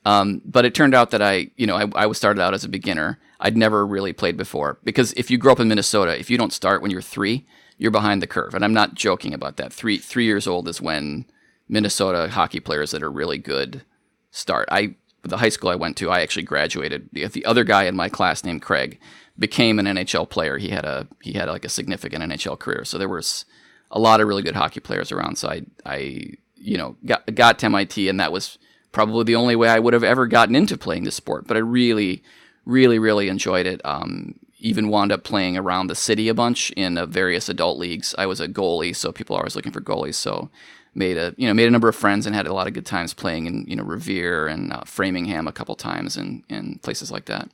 Um, 0.04 0.42
but 0.44 0.64
it 0.64 0.74
turned 0.74 0.94
out 0.94 1.10
that 1.10 1.22
I, 1.22 1.50
you 1.56 1.66
know, 1.66 1.76
I, 1.76 1.86
I 1.94 2.06
was 2.06 2.18
started 2.18 2.40
out 2.40 2.54
as 2.54 2.64
a 2.64 2.68
beginner. 2.68 3.18
I'd 3.42 3.56
never 3.56 3.86
really 3.86 4.12
played 4.12 4.36
before 4.36 4.78
because 4.84 5.12
if 5.14 5.30
you 5.30 5.36
grow 5.36 5.52
up 5.52 5.60
in 5.60 5.68
Minnesota, 5.68 6.18
if 6.18 6.30
you 6.30 6.38
don't 6.38 6.52
start 6.52 6.80
when 6.80 6.90
you're 6.90 7.02
three, 7.02 7.46
you're 7.76 7.90
behind 7.90 8.22
the 8.22 8.26
curve. 8.26 8.54
And 8.54 8.64
I'm 8.64 8.72
not 8.72 8.94
joking 8.94 9.34
about 9.34 9.56
that. 9.56 9.72
Three 9.72 9.98
three 9.98 10.24
years 10.24 10.46
old 10.46 10.68
is 10.68 10.80
when 10.80 11.26
Minnesota 11.68 12.28
hockey 12.30 12.60
players 12.60 12.92
that 12.92 13.02
are 13.02 13.10
really 13.10 13.38
good 13.38 13.82
start. 14.30 14.68
I 14.70 14.94
the 15.22 15.38
high 15.38 15.48
school 15.48 15.70
I 15.70 15.76
went 15.76 15.96
to, 15.98 16.10
I 16.10 16.20
actually 16.20 16.44
graduated. 16.44 17.08
The, 17.12 17.26
the 17.26 17.44
other 17.44 17.64
guy 17.64 17.84
in 17.84 17.96
my 17.96 18.08
class 18.08 18.44
named 18.44 18.62
Craig 18.62 18.98
became 19.38 19.78
an 19.78 19.86
NHL 19.86 20.28
player. 20.28 20.58
He 20.58 20.68
had 20.68 20.84
a 20.84 21.08
he 21.20 21.32
had 21.32 21.48
like 21.48 21.64
a 21.64 21.68
significant 21.68 22.22
NHL 22.22 22.58
career. 22.58 22.84
So 22.84 22.96
there 22.98 23.08
was 23.08 23.44
a 23.90 23.98
lot 23.98 24.20
of 24.20 24.28
really 24.28 24.42
good 24.42 24.56
hockey 24.56 24.80
players 24.80 25.10
around. 25.10 25.36
So 25.36 25.48
I 25.48 25.62
I 25.84 26.32
you 26.54 26.78
know 26.78 26.96
got 27.04 27.34
got 27.34 27.58
to 27.58 27.66
MIT, 27.66 28.08
and 28.08 28.20
that 28.20 28.32
was 28.32 28.58
probably 28.92 29.24
the 29.24 29.36
only 29.36 29.56
way 29.56 29.68
I 29.68 29.78
would 29.78 29.94
have 29.94 30.04
ever 30.04 30.26
gotten 30.26 30.54
into 30.54 30.76
playing 30.76 31.04
the 31.04 31.10
sport. 31.10 31.46
But 31.46 31.56
I 31.56 31.60
really, 31.60 32.22
really, 32.64 32.98
really 32.98 33.28
enjoyed 33.28 33.66
it. 33.66 33.80
Um, 33.84 34.38
even 34.58 34.88
wound 34.88 35.10
up 35.10 35.24
playing 35.24 35.56
around 35.56 35.88
the 35.88 35.94
city 35.94 36.28
a 36.28 36.34
bunch 36.34 36.70
in 36.72 36.96
uh, 36.96 37.04
various 37.04 37.48
adult 37.48 37.78
leagues. 37.78 38.14
I 38.16 38.26
was 38.26 38.40
a 38.40 38.48
goalie, 38.48 38.94
so 38.94 39.10
people 39.10 39.34
are 39.36 39.40
always 39.40 39.56
looking 39.56 39.72
for 39.72 39.80
goalies. 39.80 40.14
So 40.14 40.50
made 40.94 41.16
a 41.16 41.34
you 41.36 41.48
know 41.48 41.54
made 41.54 41.66
a 41.66 41.70
number 41.70 41.88
of 41.88 41.96
friends 41.96 42.26
and 42.26 42.34
had 42.34 42.46
a 42.46 42.52
lot 42.52 42.66
of 42.66 42.74
good 42.74 42.86
times 42.86 43.14
playing 43.14 43.46
in 43.46 43.64
you 43.66 43.74
know 43.74 43.82
Revere 43.82 44.46
and 44.46 44.72
uh, 44.72 44.82
Framingham 44.84 45.48
a 45.48 45.52
couple 45.52 45.74
times 45.74 46.16
and 46.16 46.44
and 46.48 46.80
places 46.82 47.10
like 47.10 47.24
that. 47.26 47.50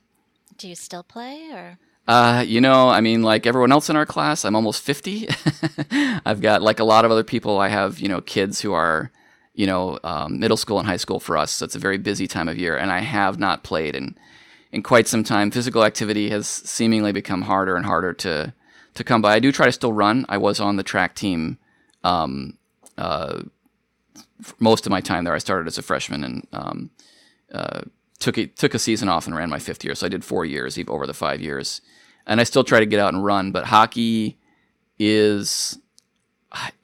Do 0.57 0.67
you 0.67 0.75
still 0.75 1.03
play 1.03 1.49
or? 1.51 1.79
Uh, 2.07 2.41
you 2.41 2.59
know, 2.59 2.89
I 2.89 3.01
mean, 3.01 3.21
like 3.21 3.45
everyone 3.45 3.71
else 3.71 3.87
in 3.87 3.95
our 3.95 4.05
class, 4.05 4.43
I'm 4.43 4.55
almost 4.55 4.81
50. 4.81 5.29
I've 6.25 6.41
got, 6.41 6.63
like 6.63 6.79
a 6.79 6.83
lot 6.83 7.05
of 7.05 7.11
other 7.11 7.23
people, 7.23 7.59
I 7.59 7.67
have, 7.67 7.99
you 7.99 8.07
know, 8.07 8.19
kids 8.19 8.61
who 8.61 8.73
are, 8.73 9.11
you 9.53 9.67
know, 9.67 9.99
um, 10.03 10.39
middle 10.39 10.57
school 10.57 10.79
and 10.79 10.87
high 10.87 10.97
school 10.97 11.19
for 11.19 11.37
us. 11.37 11.51
So 11.51 11.65
it's 11.65 11.75
a 11.75 11.79
very 11.79 11.99
busy 11.99 12.25
time 12.25 12.47
of 12.47 12.57
year. 12.57 12.75
And 12.75 12.91
I 12.91 13.01
have 13.01 13.37
not 13.37 13.63
played 13.63 13.95
in, 13.95 14.17
in 14.71 14.83
quite 14.83 15.07
some 15.07 15.23
time. 15.23 15.51
Physical 15.51 15.83
activity 15.83 16.29
has 16.29 16.47
seemingly 16.47 17.11
become 17.11 17.43
harder 17.43 17.75
and 17.75 17.85
harder 17.85 18.13
to, 18.13 18.53
to 18.93 19.03
come 19.03 19.21
by. 19.21 19.35
I 19.35 19.39
do 19.39 19.51
try 19.51 19.65
to 19.65 19.71
still 19.71 19.93
run. 19.93 20.25
I 20.29 20.37
was 20.37 20.59
on 20.59 20.75
the 20.75 20.83
track 20.83 21.15
team 21.15 21.57
um, 22.03 22.57
uh, 22.97 23.43
most 24.59 24.85
of 24.85 24.91
my 24.91 25.01
time 25.01 25.23
there. 25.23 25.33
I 25.33 25.39
started 25.39 25.67
as 25.67 25.77
a 25.77 25.81
freshman 25.81 26.23
and 26.23 26.47
um, 26.53 26.89
uh, 27.51 27.81
took 28.19 28.37
a, 28.37 28.47
took 28.47 28.73
a 28.73 28.79
season 28.79 29.09
off 29.09 29.27
and 29.27 29.35
ran 29.35 29.49
my 29.49 29.59
fifth 29.59 29.83
year. 29.83 29.95
So 29.95 30.05
I 30.05 30.09
did 30.09 30.23
four 30.23 30.45
years 30.45 30.77
over 30.87 31.07
the 31.07 31.13
five 31.13 31.41
years, 31.41 31.81
and 32.27 32.39
I 32.39 32.43
still 32.43 32.63
try 32.63 32.79
to 32.79 32.85
get 32.85 32.99
out 32.99 33.13
and 33.13 33.23
run. 33.23 33.51
But 33.51 33.65
hockey 33.65 34.37
is, 34.97 35.79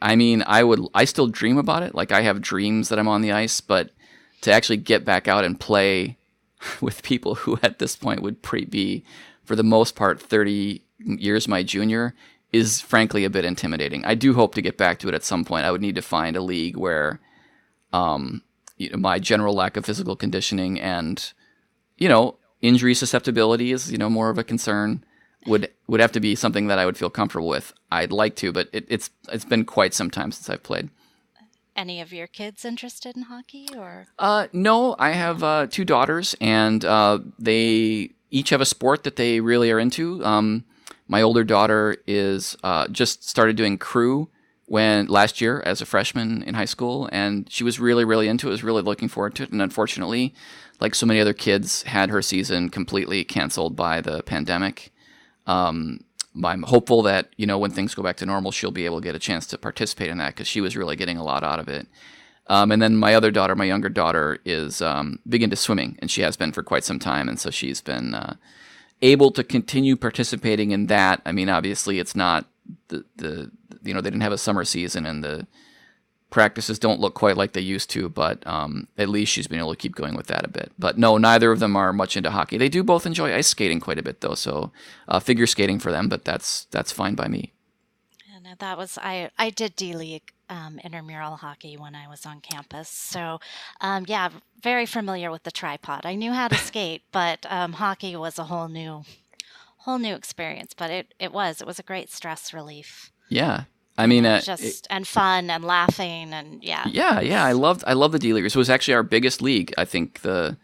I 0.01 0.15
mean, 0.15 0.43
I 0.47 0.63
would 0.63 0.81
I 0.93 1.05
still 1.05 1.27
dream 1.27 1.57
about 1.57 1.83
it. 1.83 1.93
Like 1.93 2.11
I 2.11 2.21
have 2.21 2.41
dreams 2.41 2.89
that 2.89 2.99
I'm 2.99 3.07
on 3.07 3.21
the 3.21 3.31
ice, 3.31 3.61
but 3.61 3.91
to 4.41 4.51
actually 4.51 4.77
get 4.77 5.05
back 5.05 5.27
out 5.27 5.43
and 5.43 5.59
play 5.59 6.17
with 6.81 7.03
people 7.03 7.35
who 7.35 7.59
at 7.63 7.79
this 7.79 7.95
point 7.95 8.21
would 8.21 8.41
pre- 8.41 8.65
be, 8.65 9.03
for 9.43 9.55
the 9.55 9.63
most 9.63 9.95
part, 9.95 10.21
30 10.21 10.81
years 10.99 11.47
my 11.47 11.63
junior 11.63 12.15
is 12.51 12.79
frankly 12.79 13.25
a 13.25 13.29
bit 13.29 13.43
intimidating. 13.43 14.05
I 14.05 14.15
do 14.15 14.33
hope 14.33 14.55
to 14.55 14.61
get 14.61 14.77
back 14.77 14.99
to 14.99 15.09
it 15.09 15.13
at 15.13 15.23
some 15.23 15.43
point. 15.43 15.65
I 15.65 15.71
would 15.71 15.81
need 15.81 15.95
to 15.95 16.01
find 16.01 16.35
a 16.35 16.41
league 16.41 16.77
where 16.77 17.19
um, 17.91 18.41
you 18.77 18.89
know, 18.89 18.97
my 18.97 19.19
general 19.19 19.53
lack 19.53 19.77
of 19.77 19.85
physical 19.85 20.15
conditioning 20.15 20.79
and 20.79 21.31
you 21.97 22.09
know 22.09 22.37
injury 22.61 22.93
susceptibility 22.93 23.71
is 23.71 23.91
you 23.91 23.97
know 23.97 24.09
more 24.09 24.29
of 24.29 24.37
a 24.37 24.43
concern 24.43 25.03
would 25.45 25.69
would 25.87 25.99
have 25.99 26.11
to 26.11 26.19
be 26.19 26.35
something 26.35 26.67
that 26.67 26.79
I 26.79 26.85
would 26.85 26.97
feel 26.97 27.09
comfortable 27.09 27.47
with. 27.47 27.73
I'd 27.91 28.11
like 28.11 28.35
to, 28.37 28.51
but 28.51 28.69
it, 28.73 28.85
it's 28.89 29.09
it's 29.31 29.45
been 29.45 29.65
quite 29.65 29.93
some 29.93 30.11
time 30.11 30.31
since 30.31 30.49
I've 30.49 30.63
played. 30.63 30.89
Any 31.75 31.99
of 31.99 32.13
your 32.13 32.27
kids 32.27 32.63
interested 32.63 33.17
in 33.17 33.23
hockey 33.23 33.67
or? 33.75 34.07
Uh, 34.17 34.47
no, 34.53 34.95
I 34.97 35.11
have 35.11 35.43
uh, 35.43 35.67
two 35.67 35.83
daughters, 35.83 36.35
and 36.39 36.85
uh, 36.85 37.19
they 37.37 38.11
each 38.31 38.49
have 38.49 38.61
a 38.61 38.65
sport 38.65 39.03
that 39.03 39.17
they 39.17 39.41
really 39.41 39.71
are 39.71 39.79
into. 39.79 40.23
Um, 40.25 40.63
my 41.07 41.21
older 41.21 41.43
daughter 41.43 41.97
is 42.07 42.55
uh, 42.63 42.87
just 42.87 43.27
started 43.27 43.55
doing 43.55 43.77
crew 43.77 44.29
when 44.67 45.07
last 45.07 45.41
year 45.41 45.61
as 45.65 45.81
a 45.81 45.85
freshman 45.85 46.43
in 46.43 46.55
high 46.55 46.65
school, 46.65 47.09
and 47.11 47.51
she 47.51 47.63
was 47.63 47.79
really, 47.79 48.05
really 48.05 48.27
into 48.27 48.47
it. 48.47 48.51
Was 48.51 48.63
really 48.63 48.81
looking 48.81 49.09
forward 49.09 49.35
to 49.35 49.43
it, 49.43 49.51
and 49.51 49.61
unfortunately, 49.61 50.33
like 50.79 50.95
so 50.95 51.05
many 51.05 51.19
other 51.19 51.33
kids, 51.33 51.83
had 51.83 52.09
her 52.09 52.21
season 52.21 52.69
completely 52.69 53.23
canceled 53.23 53.75
by 53.75 54.01
the 54.01 54.23
pandemic. 54.23 54.91
Um, 55.45 56.05
I'm 56.43 56.63
hopeful 56.63 57.01
that 57.03 57.29
you 57.37 57.45
know 57.45 57.57
when 57.57 57.71
things 57.71 57.95
go 57.95 58.03
back 58.03 58.17
to 58.17 58.25
normal, 58.25 58.51
she'll 58.51 58.71
be 58.71 58.85
able 58.85 58.99
to 58.99 59.03
get 59.03 59.15
a 59.15 59.19
chance 59.19 59.45
to 59.47 59.57
participate 59.57 60.09
in 60.09 60.17
that 60.17 60.35
because 60.35 60.47
she 60.47 60.61
was 60.61 60.75
really 60.75 60.95
getting 60.95 61.17
a 61.17 61.23
lot 61.23 61.43
out 61.43 61.59
of 61.59 61.67
it. 61.67 61.87
Um, 62.47 62.71
and 62.71 62.81
then 62.81 62.95
my 62.95 63.15
other 63.15 63.31
daughter, 63.31 63.55
my 63.55 63.65
younger 63.65 63.89
daughter, 63.89 64.39
is 64.45 64.81
um, 64.81 65.19
big 65.27 65.41
into 65.41 65.55
swimming, 65.55 65.97
and 65.99 66.11
she 66.11 66.21
has 66.21 66.37
been 66.37 66.51
for 66.51 66.61
quite 66.61 66.83
some 66.83 66.99
time, 66.99 67.27
and 67.27 67.39
so 67.39 67.49
she's 67.49 67.81
been 67.81 68.13
uh, 68.13 68.35
able 69.01 69.31
to 69.31 69.43
continue 69.43 69.95
participating 69.95 70.71
in 70.71 70.87
that. 70.87 71.21
I 71.25 71.31
mean, 71.31 71.49
obviously, 71.49 71.99
it's 71.99 72.15
not 72.15 72.45
the 72.89 73.03
the 73.15 73.51
you 73.83 73.93
know 73.93 74.01
they 74.01 74.09
didn't 74.09 74.21
have 74.21 74.31
a 74.31 74.37
summer 74.37 74.63
season, 74.63 75.05
and 75.05 75.23
the 75.23 75.47
practices 76.35 76.77
don't 76.77 76.99
look 76.99 77.13
quite 77.13 77.37
like 77.37 77.53
they 77.53 77.61
used 77.61 77.89
to, 77.89 78.09
but 78.09 78.45
um, 78.45 78.89
at 78.97 79.07
least 79.07 79.31
she's 79.31 79.47
been 79.47 79.57
able 79.57 79.71
to 79.71 79.77
keep 79.77 79.95
going 79.95 80.15
with 80.15 80.27
that 80.27 80.43
a 80.43 80.49
bit. 80.49 80.69
But 80.77 80.97
no, 80.97 81.17
neither 81.17 81.49
of 81.49 81.61
them 81.61 81.77
are 81.77 81.93
much 81.93 82.17
into 82.17 82.29
hockey. 82.29 82.57
They 82.57 82.67
do 82.67 82.83
both 82.83 83.05
enjoy 83.05 83.33
ice 83.33 83.47
skating 83.47 83.79
quite 83.79 83.97
a 83.97 84.03
bit, 84.03 84.19
though. 84.19 84.35
So 84.35 84.73
uh, 85.07 85.21
figure 85.21 85.47
skating 85.47 85.79
for 85.79 85.93
them, 85.93 86.09
but 86.09 86.25
that's 86.25 86.65
that's 86.65 86.91
fine 86.91 87.15
by 87.15 87.29
me. 87.29 87.53
Yeah, 88.29 88.39
no, 88.43 88.49
that 88.59 88.77
was 88.77 88.99
I. 89.01 89.31
I 89.37 89.49
did 89.49 89.77
D 89.77 89.95
League 89.95 90.33
um, 90.49 90.77
intramural 90.83 91.37
hockey 91.37 91.77
when 91.77 91.95
I 91.95 92.09
was 92.09 92.25
on 92.25 92.41
campus, 92.41 92.89
so 92.89 93.39
um, 93.79 94.03
yeah, 94.05 94.27
very 94.61 94.85
familiar 94.85 95.31
with 95.31 95.43
the 95.43 95.51
tripod. 95.51 96.05
I 96.05 96.15
knew 96.15 96.33
how 96.33 96.49
to 96.49 96.55
skate, 96.69 97.03
but 97.13 97.45
um, 97.49 97.73
hockey 97.73 98.13
was 98.17 98.37
a 98.37 98.43
whole 98.43 98.67
new, 98.67 99.05
whole 99.77 99.99
new 99.99 100.15
experience. 100.15 100.73
But 100.73 100.91
it 100.91 101.13
it 101.17 101.31
was 101.31 101.61
it 101.61 101.67
was 101.67 101.79
a 101.79 101.83
great 101.91 102.11
stress 102.11 102.53
relief. 102.53 103.09
Yeah, 103.29 103.63
I 103.97 104.07
mean, 104.07 104.25
uh, 104.25 104.41
just 104.41 104.63
it- 104.63 104.87
and 104.89 105.07
fun 105.07 105.49
and 105.49 105.63
laughing 105.63 106.33
and 106.33 106.63
yeah. 106.63 106.85
yeah, 106.87 107.21
yeah. 107.21 107.45
I 107.45 107.53
loved 107.53 107.83
I 107.87 107.93
love 107.93 108.11
the 108.11 108.19
D 108.19 108.33
leaguers. 108.33 108.55
It 108.55 108.59
was 108.59 108.69
actually 108.69 108.95
our 108.95 109.03
biggest 109.03 109.41
league. 109.41 109.73
I 109.77 109.85
think 109.85 110.21
the 110.21 110.57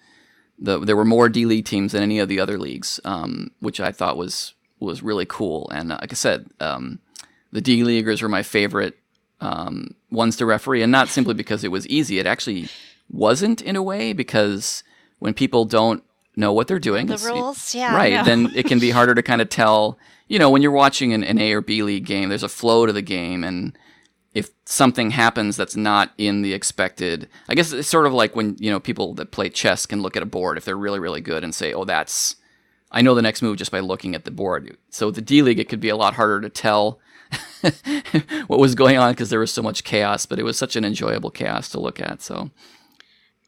the 0.60 0.80
there 0.80 0.96
were 0.98 1.06
more 1.06 1.30
D 1.30 1.46
league 1.46 1.66
teams 1.66 1.94
than 1.94 2.04
any 2.04 2.20
of 2.20 2.28
the 2.28 2.40
other 2.40 2.58
leagues, 2.60 3.00
um, 3.06 3.52
which 3.60 3.80
I 3.80 3.92
thought 3.92 4.18
was 4.18 4.54
was 4.80 5.02
really 5.02 5.26
cool. 5.26 5.70
And 5.70 5.92
uh, 5.94 5.98
like 6.02 6.12
I 6.12 6.16
said, 6.16 6.48
um, 6.60 7.00
the 7.52 7.62
D 7.62 7.84
leaguers 7.84 8.22
were 8.22 8.30
my 8.30 8.44
favorite 8.44 8.98
um, 9.40 9.96
ones 10.12 10.36
to 10.38 10.46
referee, 10.46 10.82
and 10.84 10.92
not 10.92 11.08
simply 11.08 11.34
because 11.34 11.64
it 11.64 11.72
was 11.72 11.88
easy. 11.88 12.20
It 12.20 12.28
actually 12.28 12.68
wasn't 13.10 13.62
in 13.62 13.76
a 13.76 13.84
way 13.84 14.14
because 14.14 14.84
when 15.20 15.34
people 15.34 15.66
don't 15.66 16.04
know 16.36 16.54
what 16.54 16.68
they're 16.68 16.80
doing, 16.80 17.08
The 17.08 17.18
rules, 17.18 17.74
yeah, 17.76 17.96
right, 17.96 18.24
then 18.26 18.52
it 18.56 18.66
can 18.66 18.80
be 18.80 18.90
harder 18.92 19.16
to 19.16 19.24
kind 19.24 19.42
of 19.42 19.50
tell. 19.62 19.98
You 20.32 20.40
know, 20.40 20.50
when 20.50 20.62
you're 20.62 20.72
watching 20.72 21.12
an, 21.12 21.26
an 21.26 21.38
A 21.40 21.52
or 21.52 21.60
B 21.60 21.84
league 21.84 22.06
game, 22.06 22.30
there's 22.30 22.42
a 22.42 22.48
flow 22.48 22.86
to 22.86 22.94
the 22.94 23.02
game, 23.02 23.44
and 23.44 23.78
if 24.34 24.50
something 24.64 25.12
happens 25.12 25.58
that's 25.58 25.76
not 25.76 26.14
in 26.18 26.42
the 26.42 26.54
expected, 26.54 27.28
I 27.50 27.54
guess 27.54 27.74
it's 27.74 27.90
sort 27.90 28.08
of 28.08 28.14
like 28.14 28.34
when 28.34 28.56
you 28.58 28.72
know 28.72 28.80
people 28.80 29.14
that 29.16 29.32
play 29.32 29.50
chess 29.50 29.86
can 29.86 30.02
look 30.02 30.16
at 30.16 30.24
a 30.24 30.26
board 30.26 30.58
if 30.58 30.64
they're 30.64 30.78
really 30.78 31.00
really 31.00 31.20
good 31.20 31.44
and 31.44 31.54
say, 31.54 31.74
"Oh, 31.74 31.84
that's 31.84 32.38
I 32.94 33.02
know 33.02 33.14
the 33.14 33.22
next 33.22 33.42
move 33.42 33.58
just 33.58 33.74
by 33.74 33.82
looking 33.82 34.16
at 34.16 34.24
the 34.24 34.32
board." 34.32 34.78
So 34.90 35.12
the 35.12 35.20
D 35.22 35.42
League, 35.42 35.60
it 35.60 35.68
could 35.68 35.82
be 35.82 35.90
a 35.90 35.98
lot 35.98 36.14
harder 36.14 36.40
to 36.40 36.50
tell 36.50 37.02
what 38.48 38.58
was 38.58 38.74
going 38.74 38.98
on 38.98 39.12
because 39.12 39.32
there 39.32 39.40
was 39.42 39.52
so 39.52 39.62
much 39.62 39.84
chaos, 39.84 40.26
but 40.26 40.40
it 40.40 40.44
was 40.44 40.58
such 40.58 40.78
an 40.78 40.86
enjoyable 40.86 41.30
chaos 41.30 41.68
to 41.72 41.80
look 41.82 42.00
at. 42.00 42.22
So 42.22 42.52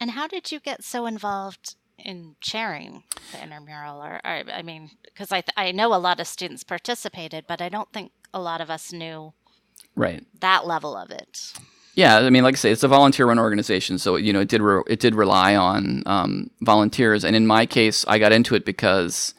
And 0.02 0.12
how 0.12 0.28
did 0.28 0.52
you 0.52 0.60
get 0.60 0.84
so 0.84 1.06
involved 1.06 1.78
in 1.98 2.36
chairing 2.42 3.04
the 3.32 3.44
intramural? 3.44 4.02
Or, 4.02 4.22
or 4.24 4.44
I 4.52 4.62
mean, 4.62 4.92
because 5.04 5.32
I 5.32 5.42
th- 5.42 5.54
I 5.56 5.72
know 5.72 5.94
a 5.94 5.98
lot 5.98 6.20
of 6.20 6.28
students 6.28 6.64
participated, 6.64 7.46
but 7.48 7.62
I 7.62 7.70
don't 7.70 7.92
think 7.92 8.12
a 8.34 8.40
lot 8.40 8.62
of 8.62 8.70
us 8.70 8.92
knew 8.92 9.34
right. 9.96 10.26
that 10.40 10.66
level 10.66 10.96
of 10.96 11.12
it. 11.12 11.54
Yeah, 11.96 12.18
I 12.18 12.30
mean, 12.32 12.44
like 12.44 12.56
I 12.56 12.58
say, 12.58 12.72
it's 12.72 12.84
a 12.84 12.88
volunteer-run 12.88 13.38
organization, 13.38 14.00
so 14.00 14.16
you 14.16 14.34
know 14.34 14.40
it 14.40 14.50
did 14.50 14.62
re- 14.62 14.82
it 14.88 15.00
did 15.00 15.14
rely 15.14 15.56
on 15.56 16.02
um, 16.08 16.50
volunteers. 16.62 17.24
And 17.24 17.36
in 17.36 17.46
my 17.46 17.68
case, 17.68 18.04
I 18.08 18.18
got 18.18 18.32
into 18.32 18.56
it 18.56 18.66
because 18.66 19.36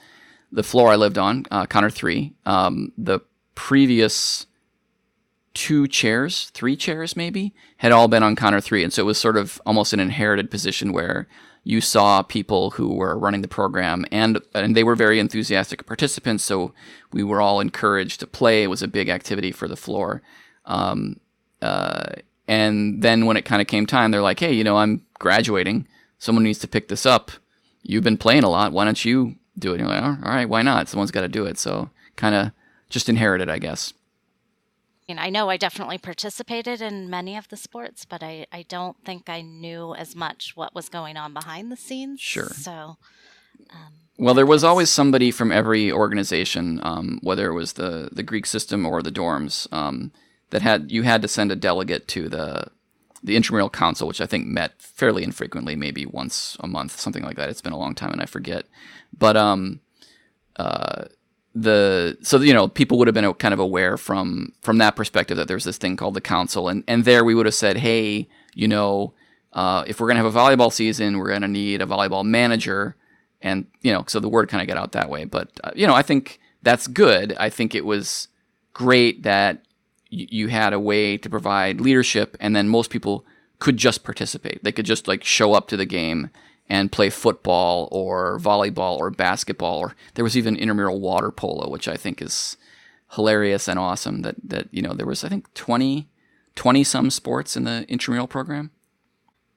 the 0.52 0.62
floor 0.62 0.92
I 0.92 0.96
lived 0.96 1.18
on, 1.18 1.46
uh, 1.50 1.66
Conner 1.66 1.90
Three, 1.90 2.34
um, 2.46 2.92
the 2.96 3.20
previous 3.56 4.46
two 5.52 5.86
chairs, 5.86 6.50
three 6.54 6.76
chairs 6.76 7.16
maybe, 7.16 7.54
had 7.78 7.92
all 7.92 8.08
been 8.08 8.22
on 8.22 8.36
Conner 8.36 8.60
three. 8.60 8.82
And 8.82 8.92
so 8.92 9.02
it 9.02 9.06
was 9.06 9.18
sort 9.18 9.36
of 9.36 9.60
almost 9.64 9.92
an 9.92 10.00
inherited 10.00 10.50
position 10.50 10.92
where 10.92 11.28
you 11.64 11.80
saw 11.80 12.22
people 12.22 12.72
who 12.72 12.94
were 12.94 13.18
running 13.18 13.40
the 13.40 13.48
program 13.48 14.04
and 14.12 14.38
and 14.54 14.76
they 14.76 14.84
were 14.84 14.94
very 14.94 15.18
enthusiastic 15.18 15.86
participants. 15.86 16.44
So 16.44 16.72
we 17.12 17.24
were 17.24 17.40
all 17.40 17.60
encouraged 17.60 18.20
to 18.20 18.26
play. 18.26 18.62
It 18.62 18.68
was 18.68 18.82
a 18.82 18.88
big 18.88 19.08
activity 19.08 19.50
for 19.50 19.66
the 19.66 19.76
floor. 19.76 20.22
Um, 20.66 21.20
uh, 21.62 22.12
and 22.46 23.02
then 23.02 23.24
when 23.24 23.38
it 23.38 23.46
kind 23.46 23.62
of 23.62 23.68
came 23.68 23.86
time, 23.86 24.10
they're 24.10 24.20
like, 24.20 24.40
hey, 24.40 24.52
you 24.52 24.62
know, 24.62 24.76
I'm 24.76 25.02
graduating. 25.18 25.88
Someone 26.18 26.44
needs 26.44 26.58
to 26.60 26.68
pick 26.68 26.88
this 26.88 27.06
up. 27.06 27.30
You've 27.82 28.04
been 28.04 28.18
playing 28.18 28.44
a 28.44 28.50
lot. 28.50 28.72
Why 28.72 28.84
don't 28.84 29.04
you 29.04 29.36
do 29.58 29.72
it? 29.72 29.80
And 29.80 29.88
you're 29.88 30.00
like, 30.00 30.04
all 30.04 30.32
right, 30.32 30.48
why 30.48 30.62
not? 30.62 30.88
Someone's 30.88 31.10
got 31.10 31.22
to 31.22 31.28
do 31.28 31.46
it. 31.46 31.58
So 31.58 31.88
kind 32.16 32.34
of 32.34 32.52
just 32.90 33.08
inherited, 33.08 33.48
I 33.48 33.58
guess. 33.58 33.94
I 35.08 35.30
know 35.30 35.50
I 35.50 35.56
definitely 35.56 35.98
participated 35.98 36.80
in 36.80 37.10
many 37.10 37.36
of 37.36 37.48
the 37.48 37.56
sports, 37.56 38.04
but 38.04 38.22
I, 38.22 38.46
I 38.52 38.64
don't 38.68 38.96
think 39.04 39.28
I 39.28 39.42
knew 39.42 39.94
as 39.94 40.16
much 40.16 40.52
what 40.56 40.74
was 40.74 40.88
going 40.88 41.16
on 41.16 41.34
behind 41.34 41.70
the 41.70 41.76
scenes. 41.76 42.20
Sure. 42.20 42.48
So, 42.48 42.96
um, 43.70 43.92
well, 44.16 44.34
there 44.34 44.46
was 44.46 44.64
always 44.64 44.90
somebody 44.90 45.30
from 45.30 45.52
every 45.52 45.92
organization, 45.92 46.80
um, 46.82 47.18
whether 47.22 47.48
it 47.48 47.54
was 47.54 47.74
the, 47.74 48.08
the 48.12 48.22
Greek 48.22 48.46
system 48.46 48.86
or 48.86 49.02
the 49.02 49.12
dorms, 49.12 49.70
um, 49.72 50.12
that 50.50 50.62
had 50.62 50.92
you 50.92 51.02
had 51.02 51.20
to 51.22 51.28
send 51.28 51.50
a 51.50 51.56
delegate 51.56 52.06
to 52.08 52.28
the 52.28 52.68
the 53.22 53.36
intramural 53.36 53.70
council, 53.70 54.06
which 54.06 54.20
I 54.20 54.26
think 54.26 54.46
met 54.46 54.80
fairly 54.80 55.24
infrequently, 55.24 55.74
maybe 55.74 56.04
once 56.04 56.58
a 56.60 56.66
month, 56.66 57.00
something 57.00 57.24
like 57.24 57.36
that. 57.36 57.48
It's 57.48 57.62
been 57.62 57.72
a 57.72 57.78
long 57.78 57.94
time 57.94 58.12
and 58.12 58.20
I 58.20 58.26
forget, 58.26 58.66
but 59.18 59.36
um, 59.36 59.80
uh, 60.56 61.06
the 61.54 62.18
so 62.20 62.40
you 62.40 62.52
know 62.52 62.66
people 62.66 62.98
would 62.98 63.06
have 63.06 63.14
been 63.14 63.32
kind 63.34 63.54
of 63.54 63.60
aware 63.60 63.96
from 63.96 64.52
from 64.60 64.78
that 64.78 64.96
perspective 64.96 65.36
that 65.36 65.46
there's 65.46 65.64
this 65.64 65.78
thing 65.78 65.96
called 65.96 66.14
the 66.14 66.20
council. 66.20 66.68
And 66.68 66.82
and 66.88 67.04
there 67.04 67.24
we 67.24 67.34
would 67.34 67.46
have 67.46 67.54
said 67.54 67.78
hey 67.78 68.28
you 68.54 68.68
know 68.68 69.14
uh, 69.52 69.84
if 69.86 70.00
we're 70.00 70.08
going 70.08 70.16
to 70.16 70.24
have 70.24 70.34
a 70.34 70.38
volleyball 70.38 70.72
season 70.72 71.18
we're 71.18 71.28
going 71.28 71.42
to 71.42 71.48
need 71.48 71.80
a 71.80 71.86
volleyball 71.86 72.24
manager. 72.24 72.96
And 73.40 73.66
you 73.82 73.92
know 73.92 74.04
so 74.08 74.20
the 74.20 74.28
word 74.28 74.48
kind 74.48 74.62
of 74.62 74.68
got 74.68 74.76
out 74.76 74.92
that 74.92 75.10
way. 75.10 75.24
But 75.24 75.50
uh, 75.62 75.70
you 75.74 75.86
know 75.86 75.94
i 75.94 76.02
think 76.02 76.40
that's 76.62 76.86
good. 76.86 77.36
I 77.38 77.50
think 77.50 77.74
it 77.74 77.84
was 77.84 78.28
great 78.72 79.22
that 79.22 79.56
y- 80.10 80.26
you 80.30 80.48
had 80.48 80.72
a 80.72 80.80
way 80.80 81.16
to 81.18 81.30
provide 81.30 81.80
leadership 81.80 82.36
and 82.40 82.56
then 82.56 82.68
most 82.68 82.90
people 82.90 83.24
could 83.60 83.76
just 83.76 84.02
participate. 84.02 84.64
They 84.64 84.72
could 84.72 84.86
just 84.86 85.06
like 85.06 85.22
show 85.22 85.52
up 85.52 85.68
to 85.68 85.76
the 85.76 85.86
game 85.86 86.30
and 86.68 86.92
play 86.92 87.10
football 87.10 87.88
or 87.92 88.38
volleyball 88.38 88.98
or 88.98 89.10
basketball 89.10 89.78
or 89.78 89.94
there 90.14 90.24
was 90.24 90.36
even 90.36 90.56
intramural 90.56 91.00
water 91.00 91.30
polo 91.30 91.68
which 91.68 91.88
i 91.88 91.96
think 91.96 92.22
is 92.22 92.56
hilarious 93.12 93.68
and 93.68 93.78
awesome 93.78 94.22
that 94.22 94.36
that 94.42 94.68
you 94.70 94.82
know 94.82 94.94
there 94.94 95.06
was 95.06 95.24
i 95.24 95.28
think 95.28 95.52
20 95.54 96.08
20 96.54 96.84
some 96.84 97.10
sports 97.10 97.56
in 97.56 97.64
the 97.64 97.84
intramural 97.88 98.28
program. 98.28 98.70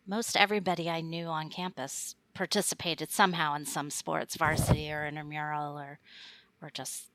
Most 0.05 0.37
everybody 0.37 0.89
i 0.89 1.01
knew 1.01 1.25
on 1.27 1.49
campus 1.49 2.15
participated 2.33 3.11
somehow 3.11 3.55
in 3.55 3.65
some 3.65 3.89
sports 3.89 4.35
varsity 4.35 4.91
or 4.91 5.05
intramural 5.05 5.77
or 5.77 5.99
or 6.61 6.69
just 6.69 7.09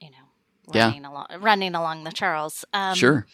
you 0.00 0.10
know 0.10 0.74
running 0.74 1.02
yeah. 1.02 1.10
along 1.10 1.26
running 1.38 1.74
along 1.74 2.04
the 2.04 2.10
charles 2.10 2.64
um, 2.72 2.94
sure 2.94 3.26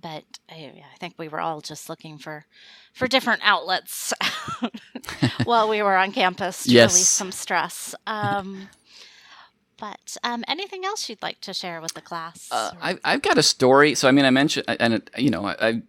but 0.00 0.24
I, 0.48 0.72
I, 0.94 0.96
think 0.98 1.14
we 1.18 1.28
were 1.28 1.40
all 1.40 1.60
just 1.60 1.88
looking 1.88 2.18
for 2.18 2.44
for 2.92 3.08
different 3.08 3.40
outlets 3.44 4.12
while 5.44 5.68
we 5.68 5.82
were 5.82 5.96
on 5.96 6.12
campus 6.12 6.64
to 6.64 6.70
yes. 6.70 6.92
release 6.92 7.08
some 7.08 7.32
stress. 7.32 7.94
Um, 8.06 8.68
but 9.78 10.16
um, 10.22 10.44
anything 10.46 10.84
else 10.84 11.08
you'd 11.08 11.22
like 11.22 11.40
to 11.40 11.54
share 11.54 11.80
with 11.80 11.94
the 11.94 12.00
class? 12.00 12.48
Uh, 12.50 12.72
I, 12.80 12.98
I've 13.04 13.22
got 13.22 13.38
a 13.38 13.42
story. 13.42 13.94
So 13.94 14.08
I 14.08 14.12
mean, 14.12 14.24
I 14.24 14.30
mentioned, 14.30 14.66
and 14.68 14.94
it, 14.94 15.10
you 15.16 15.30
know, 15.30 15.46
I 15.46 15.82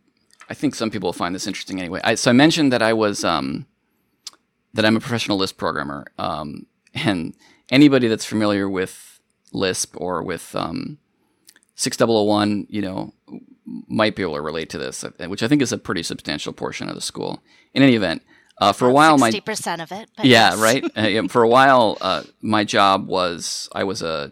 I 0.49 0.53
think 0.53 0.75
some 0.75 0.89
people 0.89 1.07
will 1.07 1.13
find 1.13 1.35
this 1.35 1.47
interesting 1.47 1.79
anyway. 1.79 2.01
I, 2.03 2.15
so 2.15 2.29
I 2.29 2.33
mentioned 2.33 2.73
that 2.73 2.81
I 2.81 2.93
was 2.93 3.23
um, 3.23 3.65
that 4.73 4.85
I'm 4.85 4.95
a 4.95 4.99
professional 4.99 5.37
Lisp 5.37 5.57
programmer, 5.57 6.07
um, 6.17 6.65
and 6.93 7.35
anybody 7.69 8.07
that's 8.07 8.25
familiar 8.25 8.69
with 8.69 9.19
Lisp 9.53 9.95
or 9.97 10.23
with 10.23 10.55
um, 10.55 10.97
6001, 11.75 12.67
you 12.69 12.81
know, 12.81 13.13
might 13.87 14.15
be 14.15 14.21
able 14.21 14.35
to 14.35 14.41
relate 14.41 14.69
to 14.71 14.77
this, 14.77 15.03
uh, 15.03 15.11
which 15.27 15.43
I 15.43 15.47
think 15.47 15.61
is 15.61 15.71
a 15.71 15.77
pretty 15.77 16.03
substantial 16.03 16.53
portion 16.53 16.89
of 16.89 16.95
the 16.95 17.01
school. 17.01 17.41
In 17.73 17.83
any 17.83 17.95
event, 17.95 18.21
uh, 18.59 18.73
for 18.73 18.87
a 18.87 18.91
while, 18.91 19.17
60% 19.17 19.19
my 19.19 19.29
sixty 19.29 19.41
percent 19.41 19.81
of 19.81 19.91
it. 19.91 20.09
yeah, 20.23 20.61
right. 20.61 20.83
Uh, 20.95 21.27
for 21.27 21.43
a 21.43 21.47
while, 21.47 21.97
uh, 22.01 22.23
my 22.41 22.63
job 22.63 23.07
was 23.07 23.69
I 23.73 23.83
was 23.83 24.01
a, 24.01 24.31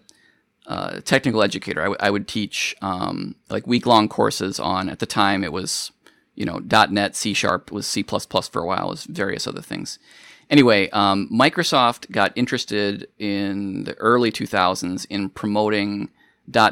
a 0.68 1.02
technical 1.02 1.42
educator. 1.42 1.82
I, 1.82 1.86
w- 1.86 1.98
I 2.00 2.10
would 2.12 2.28
teach 2.28 2.76
um, 2.82 3.36
like 3.50 3.66
week 3.66 3.86
long 3.86 4.08
courses 4.08 4.60
on. 4.60 4.90
At 4.90 5.00
the 5.00 5.06
time, 5.06 5.44
it 5.44 5.52
was 5.52 5.92
you 6.36 6.46
know 6.46 6.60
.NET, 6.60 7.16
C 7.16 7.34
Sharp, 7.34 7.72
was 7.72 7.88
C 7.88 8.04
for 8.04 8.62
a 8.62 8.66
while, 8.66 8.90
was 8.90 9.06
various 9.06 9.48
other 9.48 9.62
things. 9.62 10.00
Anyway, 10.50 10.90
um, 10.90 11.30
Microsoft 11.32 12.10
got 12.12 12.34
interested 12.36 13.08
in 13.20 13.84
the 13.84 13.94
early 13.96 14.32
2000s 14.32 15.06
in 15.10 15.30
promoting 15.30 16.10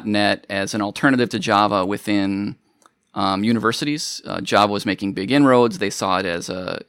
.NET 0.04 0.46
as 0.50 0.74
an 0.74 0.82
alternative 0.82 1.28
to 1.30 1.38
Java 1.38 1.86
within 1.86 2.56
um, 3.14 3.44
universities. 3.44 4.20
Uh, 4.24 4.40
Java 4.40 4.72
was 4.72 4.86
making 4.86 5.12
big 5.12 5.30
inroads. 5.30 5.78
They 5.78 5.90
saw 5.90 6.18
it 6.18 6.26
as 6.26 6.48
a, 6.48 6.82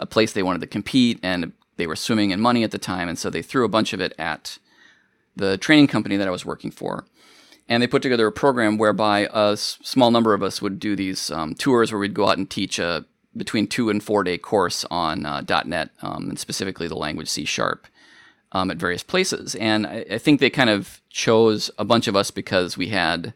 a 0.00 0.06
place 0.06 0.32
they 0.32 0.42
wanted 0.42 0.60
to 0.60 0.66
compete, 0.66 1.18
and 1.22 1.52
they 1.76 1.86
were 1.86 1.96
swimming 1.96 2.30
in 2.30 2.40
money 2.40 2.64
at 2.64 2.70
the 2.70 2.78
time, 2.78 3.08
and 3.08 3.18
so 3.18 3.30
they 3.30 3.42
threw 3.42 3.64
a 3.64 3.68
bunch 3.68 3.92
of 3.92 4.00
it 4.00 4.14
at 4.18 4.58
the 5.34 5.58
training 5.58 5.86
company 5.86 6.16
that 6.16 6.28
I 6.28 6.30
was 6.30 6.46
working 6.46 6.70
for. 6.70 7.04
And 7.68 7.82
they 7.82 7.86
put 7.86 8.02
together 8.02 8.26
a 8.26 8.32
program 8.32 8.78
whereby 8.78 9.28
a 9.32 9.52
s- 9.52 9.78
small 9.82 10.10
number 10.10 10.34
of 10.34 10.42
us 10.42 10.62
would 10.62 10.78
do 10.78 10.94
these 10.94 11.30
um, 11.30 11.54
tours 11.54 11.92
where 11.92 11.98
we'd 11.98 12.14
go 12.14 12.28
out 12.28 12.38
and 12.38 12.48
teach 12.48 12.78
a 12.78 13.04
between 13.36 13.66
two 13.66 13.90
and 13.90 14.02
four 14.02 14.24
day 14.24 14.38
course 14.38 14.86
on 14.90 15.26
uh, 15.26 15.42
.NET 15.66 15.90
um, 16.00 16.30
and 16.30 16.38
specifically 16.38 16.88
the 16.88 16.96
language 16.96 17.28
C 17.28 17.44
Sharp 17.44 17.86
um, 18.52 18.70
at 18.70 18.78
various 18.78 19.02
places. 19.02 19.54
And 19.56 19.86
I, 19.86 20.06
I, 20.12 20.18
think 20.18 20.40
they 20.40 20.48
kind 20.48 20.70
of 20.70 21.02
chose 21.10 21.70
a 21.78 21.84
bunch 21.84 22.08
of 22.08 22.16
us 22.16 22.30
because 22.30 22.78
we 22.78 22.88
had, 22.88 23.34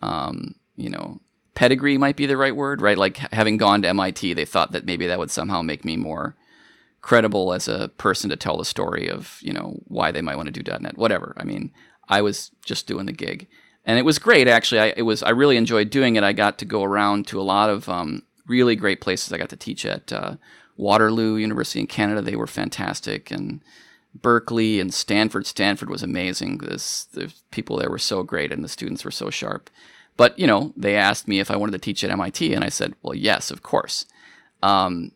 um, 0.00 0.54
you 0.76 0.88
know, 0.88 1.20
pedigree 1.54 1.98
might 1.98 2.16
be 2.16 2.26
the 2.26 2.36
right 2.36 2.54
word, 2.54 2.80
right? 2.80 2.98
Like 2.98 3.16
having 3.32 3.56
gone 3.56 3.82
to 3.82 3.88
MIT, 3.88 4.34
they 4.34 4.44
thought 4.44 4.72
that 4.72 4.84
maybe 4.84 5.06
that 5.06 5.18
would 5.18 5.30
somehow 5.30 5.62
make 5.62 5.84
me 5.84 5.96
more 5.96 6.36
credible 7.00 7.52
as 7.52 7.68
a 7.68 7.88
person 7.98 8.30
to 8.30 8.36
tell 8.36 8.56
the 8.56 8.64
story 8.64 9.08
of, 9.08 9.38
you 9.42 9.52
know, 9.52 9.78
why 9.88 10.10
they 10.10 10.22
might 10.22 10.36
want 10.36 10.52
to 10.52 10.62
do 10.62 10.78
.NET, 10.80 10.96
whatever. 10.96 11.34
I 11.36 11.44
mean, 11.44 11.72
I 12.08 12.22
was 12.22 12.50
just 12.64 12.86
doing 12.86 13.06
the 13.06 13.12
gig. 13.12 13.46
And 13.84 13.98
it 13.98 14.04
was 14.04 14.18
great, 14.18 14.48
actually. 14.48 14.80
I, 14.80 14.94
it 14.96 15.02
was, 15.02 15.22
I 15.22 15.30
really 15.30 15.58
enjoyed 15.58 15.90
doing 15.90 16.16
it. 16.16 16.24
I 16.24 16.32
got 16.32 16.58
to 16.58 16.64
go 16.64 16.82
around 16.82 17.26
to 17.28 17.40
a 17.40 17.42
lot 17.42 17.68
of 17.68 17.88
um, 17.88 18.22
really 18.46 18.74
great 18.74 19.00
places. 19.00 19.32
I 19.32 19.38
got 19.38 19.50
to 19.50 19.56
teach 19.56 19.84
at 19.84 20.12
uh, 20.12 20.36
Waterloo 20.76 21.36
University 21.36 21.80
in 21.80 21.86
Canada. 21.86 22.22
They 22.22 22.36
were 22.36 22.46
fantastic. 22.46 23.30
And 23.30 23.62
Berkeley 24.14 24.80
and 24.80 24.94
Stanford. 24.94 25.46
Stanford 25.46 25.90
was 25.90 26.02
amazing. 26.02 26.58
This, 26.58 27.04
the 27.04 27.32
people 27.50 27.76
there 27.76 27.90
were 27.90 27.98
so 27.98 28.22
great, 28.22 28.52
and 28.52 28.64
the 28.64 28.68
students 28.68 29.04
were 29.04 29.10
so 29.10 29.28
sharp. 29.28 29.68
But 30.16 30.38
you 30.38 30.46
know, 30.46 30.72
they 30.76 30.96
asked 30.96 31.26
me 31.26 31.40
if 31.40 31.50
I 31.50 31.56
wanted 31.56 31.72
to 31.72 31.78
teach 31.78 32.04
at 32.04 32.10
MIT, 32.10 32.52
and 32.54 32.64
I 32.64 32.68
said, 32.68 32.94
"Well, 33.02 33.14
yes, 33.14 33.50
of 33.50 33.62
course." 33.62 34.06
Um, 34.62 35.12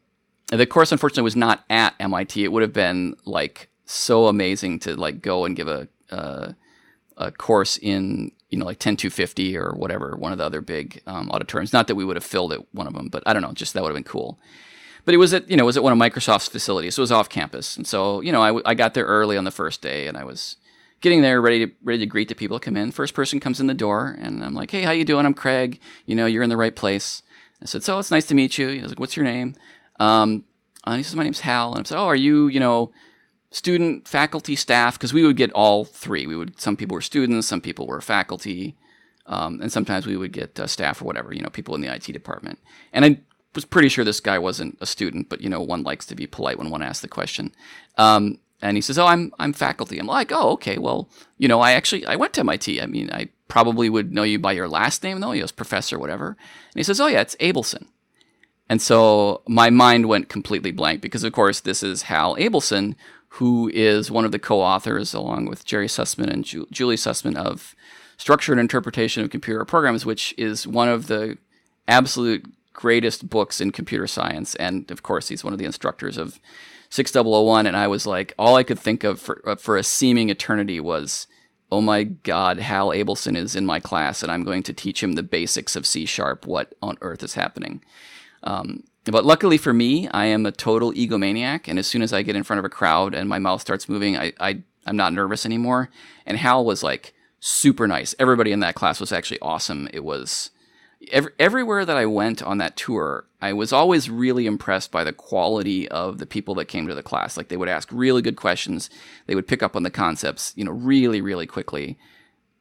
the 0.48 0.66
course, 0.66 0.92
unfortunately, 0.92 1.22
was 1.22 1.36
not 1.36 1.64
at 1.70 1.94
MIT. 2.00 2.42
It 2.42 2.52
would 2.52 2.62
have 2.62 2.72
been 2.72 3.14
like 3.24 3.68
so 3.84 4.26
amazing 4.26 4.80
to 4.80 4.96
like 4.96 5.22
go 5.22 5.44
and 5.44 5.56
give 5.56 5.68
a 5.68 5.88
uh, 6.10 6.52
a 7.16 7.30
course 7.30 7.78
in 7.78 8.32
you 8.50 8.58
know 8.58 8.64
like 8.64 8.78
10250 8.78 9.56
or 9.56 9.72
whatever 9.74 10.16
one 10.16 10.32
of 10.32 10.38
the 10.38 10.44
other 10.44 10.60
big 10.60 11.02
um, 11.06 11.30
auditoriums. 11.30 11.72
Not 11.72 11.86
that 11.88 11.94
we 11.94 12.04
would 12.04 12.16
have 12.16 12.24
filled 12.24 12.52
it 12.52 12.66
one 12.72 12.86
of 12.86 12.94
them, 12.94 13.08
but 13.08 13.22
I 13.26 13.32
don't 13.32 13.42
know. 13.42 13.52
Just 13.52 13.74
that 13.74 13.82
would 13.82 13.90
have 13.90 13.96
been 13.96 14.04
cool 14.04 14.38
but 15.08 15.14
it 15.14 15.18
was 15.18 15.32
at 15.32 15.48
you 15.48 15.56
know 15.56 15.62
it 15.62 15.66
was 15.66 15.78
at 15.78 15.82
one 15.82 15.92
of 15.94 15.98
Microsoft's 15.98 16.48
facilities. 16.48 16.94
So 16.94 17.00
it 17.00 17.04
was 17.04 17.12
off 17.12 17.30
campus, 17.30 17.78
and 17.78 17.86
so 17.86 18.20
you 18.20 18.30
know 18.30 18.42
I, 18.42 18.60
I 18.70 18.74
got 18.74 18.92
there 18.92 19.06
early 19.06 19.38
on 19.38 19.44
the 19.44 19.50
first 19.50 19.80
day, 19.80 20.06
and 20.06 20.18
I 20.18 20.24
was 20.24 20.56
getting 21.00 21.22
there 21.22 21.40
ready 21.40 21.66
to 21.66 21.72
ready 21.82 22.00
to 22.00 22.06
greet 22.06 22.28
the 22.28 22.34
people 22.34 22.58
that 22.58 22.64
come 22.64 22.76
in. 22.76 22.90
First 22.90 23.14
person 23.14 23.40
comes 23.40 23.60
in 23.60 23.66
the 23.66 23.74
door, 23.74 24.16
and 24.20 24.44
I'm 24.44 24.54
like, 24.54 24.70
"Hey, 24.70 24.82
how 24.82 24.90
you 24.90 25.04
doing? 25.04 25.26
I'm 25.26 25.34
Craig. 25.34 25.80
You 26.06 26.14
know, 26.14 26.26
you're 26.26 26.42
in 26.42 26.50
the 26.50 26.56
right 26.56 26.74
place." 26.74 27.22
I 27.62 27.66
said, 27.66 27.82
"So 27.82 27.98
it's 27.98 28.10
nice 28.10 28.26
to 28.26 28.34
meet 28.34 28.58
you." 28.58 28.68
He 28.68 28.80
was 28.80 28.90
like, 28.90 29.00
"What's 29.00 29.16
your 29.16 29.24
name?" 29.24 29.54
Um, 30.00 30.44
and 30.84 30.96
he 30.96 31.02
says, 31.02 31.16
"My 31.16 31.24
name's 31.24 31.40
Hal." 31.40 31.74
And 31.74 31.86
I 31.86 31.88
said, 31.88 31.98
"Oh, 31.98 32.06
are 32.06 32.16
you 32.16 32.48
you 32.48 32.60
know?" 32.60 32.92
student, 33.50 34.06
faculty, 34.06 34.54
staff, 34.54 34.98
because 34.98 35.14
we 35.14 35.24
would 35.24 35.36
get 35.36 35.50
all 35.52 35.84
three. 35.84 36.26
We 36.26 36.36
would 36.36 36.60
some 36.60 36.76
people 36.76 36.94
were 36.94 37.00
students, 37.00 37.46
some 37.46 37.62
people 37.62 37.86
were 37.86 38.00
faculty, 38.00 38.76
um, 39.26 39.60
and 39.60 39.72
sometimes 39.72 40.06
we 40.06 40.16
would 40.16 40.32
get 40.32 40.58
uh, 40.58 40.66
staff 40.66 41.00
or 41.00 41.06
whatever, 41.06 41.32
you 41.32 41.40
know, 41.40 41.50
people 41.50 41.74
in 41.74 41.80
the 41.80 41.92
IT 41.92 42.12
department. 42.12 42.58
And 42.92 43.04
I 43.04 43.20
was 43.54 43.64
pretty 43.64 43.88
sure 43.88 44.04
this 44.04 44.20
guy 44.20 44.38
wasn't 44.38 44.78
a 44.80 44.86
student, 44.86 45.28
but 45.28 45.40
you 45.40 45.48
know, 45.48 45.60
one 45.60 45.82
likes 45.82 46.06
to 46.06 46.14
be 46.14 46.26
polite 46.26 46.58
when 46.58 46.70
one 46.70 46.82
asks 46.82 47.00
the 47.00 47.08
question. 47.08 47.52
Um, 47.96 48.38
and 48.60 48.76
he 48.76 48.80
says, 48.80 48.98
"Oh, 48.98 49.06
I'm 49.06 49.32
I'm 49.38 49.52
faculty." 49.52 49.98
I'm 49.98 50.06
like, 50.06 50.32
"Oh, 50.32 50.50
okay. 50.52 50.78
Well, 50.78 51.08
you 51.36 51.48
know, 51.48 51.60
I 51.60 51.72
actually 51.72 52.06
I 52.06 52.16
went 52.16 52.32
to 52.34 52.40
MIT. 52.40 52.80
I 52.80 52.86
mean, 52.86 53.10
I 53.12 53.28
probably 53.48 53.88
would 53.88 54.12
know 54.12 54.24
you 54.24 54.38
by 54.38 54.52
your 54.52 54.68
last 54.68 55.02
name, 55.02 55.20
though. 55.20 55.32
You 55.32 55.42
was 55.42 55.52
professor, 55.52 55.98
whatever." 55.98 56.28
And 56.28 56.76
he 56.76 56.82
says, 56.82 57.00
"Oh, 57.00 57.06
yeah, 57.06 57.20
it's 57.20 57.36
Abelson." 57.36 57.86
And 58.68 58.82
so 58.82 59.42
my 59.48 59.70
mind 59.70 60.06
went 60.06 60.28
completely 60.28 60.72
blank 60.72 61.00
because, 61.00 61.24
of 61.24 61.32
course, 61.32 61.60
this 61.60 61.82
is 61.82 62.02
Hal 62.02 62.36
Abelson, 62.36 62.96
who 63.30 63.70
is 63.72 64.10
one 64.10 64.24
of 64.24 64.32
the 64.32 64.38
co-authors, 64.38 65.14
along 65.14 65.46
with 65.46 65.64
Jerry 65.64 65.86
Sussman 65.86 66.30
and 66.30 66.44
Ju- 66.44 66.66
Julie 66.70 66.96
Sussman, 66.96 67.36
of 67.36 67.74
Structure 68.18 68.52
and 68.52 68.60
Interpretation 68.60 69.22
of 69.22 69.30
Computer 69.30 69.64
Programs, 69.64 70.04
which 70.04 70.34
is 70.36 70.66
one 70.66 70.88
of 70.88 71.06
the 71.06 71.38
absolute 71.86 72.44
greatest 72.74 73.28
books 73.28 73.60
in 73.60 73.72
computer 73.72 74.06
science. 74.06 74.54
And 74.56 74.90
of 74.90 75.02
course, 75.02 75.28
he's 75.28 75.42
one 75.44 75.52
of 75.52 75.58
the 75.58 75.64
instructors 75.64 76.18
of 76.18 76.38
6001. 76.90 77.66
And 77.66 77.76
I 77.76 77.86
was 77.86 78.06
like, 78.06 78.34
all 78.38 78.56
I 78.56 78.62
could 78.62 78.78
think 78.78 79.04
of 79.04 79.20
for, 79.20 79.42
uh, 79.46 79.56
for 79.56 79.76
a 79.76 79.82
seeming 79.82 80.30
eternity 80.30 80.80
was, 80.80 81.26
oh 81.70 81.80
my 81.80 82.04
God, 82.04 82.58
Hal 82.58 82.88
Abelson 82.88 83.36
is 83.36 83.54
in 83.54 83.66
my 83.66 83.80
class, 83.80 84.22
and 84.22 84.32
I'm 84.32 84.44
going 84.44 84.62
to 84.64 84.72
teach 84.72 85.02
him 85.02 85.12
the 85.12 85.22
basics 85.22 85.76
of 85.76 85.86
C 85.86 86.06
sharp. 86.06 86.46
What 86.46 86.74
on 86.82 86.96
earth 87.00 87.22
is 87.22 87.34
happening? 87.34 87.82
Um, 88.42 88.84
but 89.04 89.24
luckily 89.24 89.58
for 89.58 89.72
me, 89.72 90.08
I 90.08 90.26
am 90.26 90.46
a 90.46 90.52
total 90.52 90.92
egomaniac, 90.92 91.68
and 91.68 91.78
as 91.78 91.86
soon 91.86 92.02
as 92.02 92.12
I 92.12 92.22
get 92.22 92.36
in 92.36 92.42
front 92.42 92.58
of 92.58 92.64
a 92.64 92.70
crowd 92.70 93.14
and 93.14 93.28
my 93.28 93.38
mouth 93.38 93.60
starts 93.60 93.88
moving, 93.88 94.16
I, 94.16 94.32
I 94.40 94.62
I'm 94.86 94.96
not 94.96 95.12
nervous 95.12 95.44
anymore. 95.44 95.90
And 96.24 96.38
Hal 96.38 96.64
was 96.64 96.82
like 96.82 97.14
super 97.40 97.86
nice. 97.86 98.14
Everybody 98.18 98.52
in 98.52 98.60
that 98.60 98.74
class 98.74 99.00
was 99.00 99.12
actually 99.12 99.40
awesome. 99.40 99.88
It 99.92 100.04
was 100.04 100.50
every, 101.12 101.32
everywhere 101.38 101.84
that 101.84 101.96
I 101.96 102.06
went 102.06 102.42
on 102.42 102.58
that 102.58 102.76
tour, 102.76 103.24
I 103.40 103.52
was 103.52 103.72
always 103.72 104.10
really 104.10 104.46
impressed 104.46 104.90
by 104.90 105.04
the 105.04 105.12
quality 105.12 105.88
of 105.88 106.18
the 106.18 106.26
people 106.26 106.54
that 106.56 106.66
came 106.66 106.86
to 106.88 106.94
the 106.94 107.02
class. 107.02 107.36
Like 107.36 107.48
they 107.48 107.56
would 107.56 107.68
ask 107.68 107.88
really 107.92 108.22
good 108.22 108.36
questions, 108.36 108.90
they 109.26 109.34
would 109.34 109.46
pick 109.46 109.62
up 109.62 109.76
on 109.76 109.82
the 109.82 109.90
concepts, 109.90 110.52
you 110.56 110.64
know, 110.64 110.72
really, 110.72 111.20
really 111.20 111.46
quickly. 111.46 111.98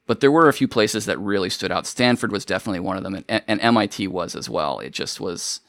But 0.06 0.22
there 0.22 0.32
were 0.32 0.48
a 0.48 0.54
few 0.54 0.68
places 0.68 1.06
that 1.06 1.20
really 1.20 1.50
stood 1.50 1.72
out. 1.72 1.86
Stanford 1.86 2.32
was 2.32 2.46
definitely 2.46 2.80
one 2.80 2.96
of 2.96 3.04
them, 3.04 3.16
and, 3.28 3.44
and 3.46 3.60
MIT 3.60 4.08
was 4.08 4.36
as 4.36 4.50
well. 4.50 4.80
It 4.80 4.92
just 4.92 5.20
was, 5.20 5.60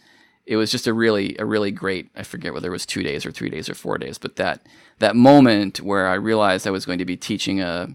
it 0.46 0.54
was 0.56 0.70
just 0.70 0.86
a 0.86 0.92
really, 0.92 1.34
a 1.40 1.44
really 1.44 1.72
great. 1.72 2.10
I 2.14 2.22
forget 2.22 2.54
whether 2.54 2.68
it 2.68 2.72
was 2.72 2.86
two 2.86 3.02
days 3.02 3.26
or 3.26 3.32
three 3.32 3.50
days 3.50 3.68
or 3.68 3.74
four 3.74 3.98
days, 3.98 4.16
but 4.16 4.36
that 4.36 4.64
that 5.00 5.16
moment 5.16 5.80
where 5.80 6.06
I 6.06 6.14
realized 6.14 6.66
I 6.66 6.70
was 6.70 6.86
going 6.86 6.98
to 6.98 7.04
be 7.04 7.16
teaching 7.16 7.60
a, 7.60 7.88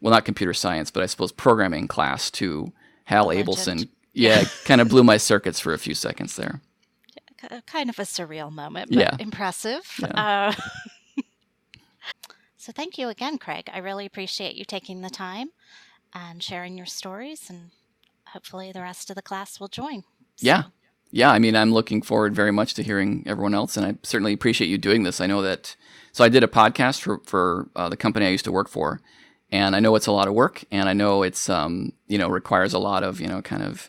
well, 0.00 0.12
not 0.12 0.24
computer 0.24 0.54
science, 0.54 0.90
but 0.90 1.02
I 1.02 1.06
suppose 1.06 1.32
programming 1.32 1.86
class 1.86 2.30
to 2.32 2.72
Hal 3.04 3.28
Abelson 3.28 3.88
yeah, 4.16 4.44
kind 4.64 4.80
of 4.80 4.88
blew 4.88 5.04
my 5.04 5.18
circuits 5.18 5.60
for 5.60 5.74
a 5.74 5.78
few 5.78 5.94
seconds 5.94 6.36
there. 6.36 6.60
Kind 7.66 7.90
of 7.90 7.98
a 7.98 8.02
surreal 8.02 8.50
moment, 8.50 8.90
but 8.90 8.98
yeah. 8.98 9.16
impressive. 9.20 9.84
Yeah. 10.00 10.52
Uh, 10.56 11.22
so 12.56 12.72
thank 12.72 12.98
you 12.98 13.08
again, 13.08 13.38
Craig. 13.38 13.68
I 13.72 13.78
really 13.78 14.06
appreciate 14.06 14.56
you 14.56 14.64
taking 14.64 15.02
the 15.02 15.10
time 15.10 15.50
and 16.14 16.42
sharing 16.42 16.76
your 16.76 16.86
stories, 16.86 17.50
and 17.50 17.70
hopefully 18.28 18.72
the 18.72 18.80
rest 18.80 19.10
of 19.10 19.16
the 19.16 19.22
class 19.22 19.60
will 19.60 19.68
join. 19.68 20.02
So. 20.36 20.46
Yeah. 20.46 20.62
Yeah, 21.12 21.30
I 21.30 21.38
mean, 21.38 21.54
I'm 21.54 21.72
looking 21.72 22.02
forward 22.02 22.34
very 22.34 22.50
much 22.50 22.74
to 22.74 22.82
hearing 22.82 23.22
everyone 23.26 23.54
else, 23.54 23.76
and 23.76 23.86
I 23.86 23.94
certainly 24.02 24.32
appreciate 24.32 24.68
you 24.68 24.76
doing 24.76 25.04
this. 25.04 25.20
I 25.20 25.26
know 25.26 25.40
that, 25.40 25.76
so 26.10 26.24
I 26.24 26.28
did 26.28 26.42
a 26.42 26.48
podcast 26.48 27.00
for 27.00 27.20
for 27.24 27.68
uh, 27.76 27.88
the 27.88 27.96
company 27.96 28.26
I 28.26 28.30
used 28.30 28.44
to 28.46 28.52
work 28.52 28.68
for, 28.68 29.00
and 29.52 29.76
I 29.76 29.80
know 29.80 29.94
it's 29.94 30.08
a 30.08 30.12
lot 30.12 30.26
of 30.26 30.34
work, 30.34 30.64
and 30.72 30.88
I 30.88 30.94
know 30.94 31.22
it's 31.22 31.48
um, 31.48 31.92
you 32.08 32.18
know 32.18 32.28
requires 32.28 32.74
a 32.74 32.80
lot 32.80 33.04
of 33.04 33.20
you 33.20 33.28
know 33.28 33.40
kind 33.40 33.62
of 33.62 33.88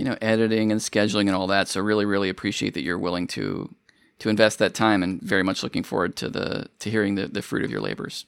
you 0.00 0.06
know, 0.06 0.16
editing 0.22 0.72
and 0.72 0.80
scheduling 0.80 1.26
and 1.26 1.32
all 1.32 1.46
that. 1.48 1.68
So 1.68 1.78
really, 1.78 2.06
really 2.06 2.30
appreciate 2.30 2.72
that 2.72 2.80
you're 2.80 2.98
willing 2.98 3.26
to 3.28 3.68
to 4.20 4.30
invest 4.30 4.58
that 4.58 4.72
time, 4.72 5.02
and 5.02 5.20
very 5.20 5.42
much 5.42 5.62
looking 5.62 5.82
forward 5.82 6.16
to 6.16 6.30
the 6.30 6.68
to 6.78 6.90
hearing 6.90 7.16
the, 7.16 7.28
the 7.28 7.42
fruit 7.42 7.66
of 7.66 7.70
your 7.70 7.82
labors. 7.82 8.24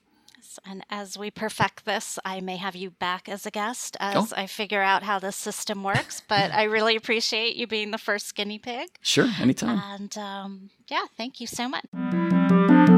And 0.66 0.84
as 0.90 1.16
we 1.16 1.30
perfect 1.30 1.86
this, 1.86 2.18
I 2.26 2.42
may 2.42 2.58
have 2.58 2.76
you 2.76 2.90
back 2.90 3.26
as 3.26 3.46
a 3.46 3.50
guest 3.50 3.96
as 4.00 4.34
oh. 4.34 4.36
I 4.36 4.46
figure 4.46 4.82
out 4.82 5.02
how 5.02 5.18
this 5.18 5.34
system 5.34 5.82
works. 5.82 6.20
But 6.28 6.52
I 6.52 6.64
really 6.64 6.94
appreciate 6.94 7.56
you 7.56 7.66
being 7.66 7.90
the 7.90 7.96
first 7.96 8.34
guinea 8.34 8.58
pig. 8.58 8.90
Sure, 9.00 9.28
anytime. 9.40 9.80
And 9.82 10.18
um, 10.18 10.70
yeah, 10.88 11.06
thank 11.16 11.40
you 11.40 11.46
so 11.46 11.70
much. 11.70 12.91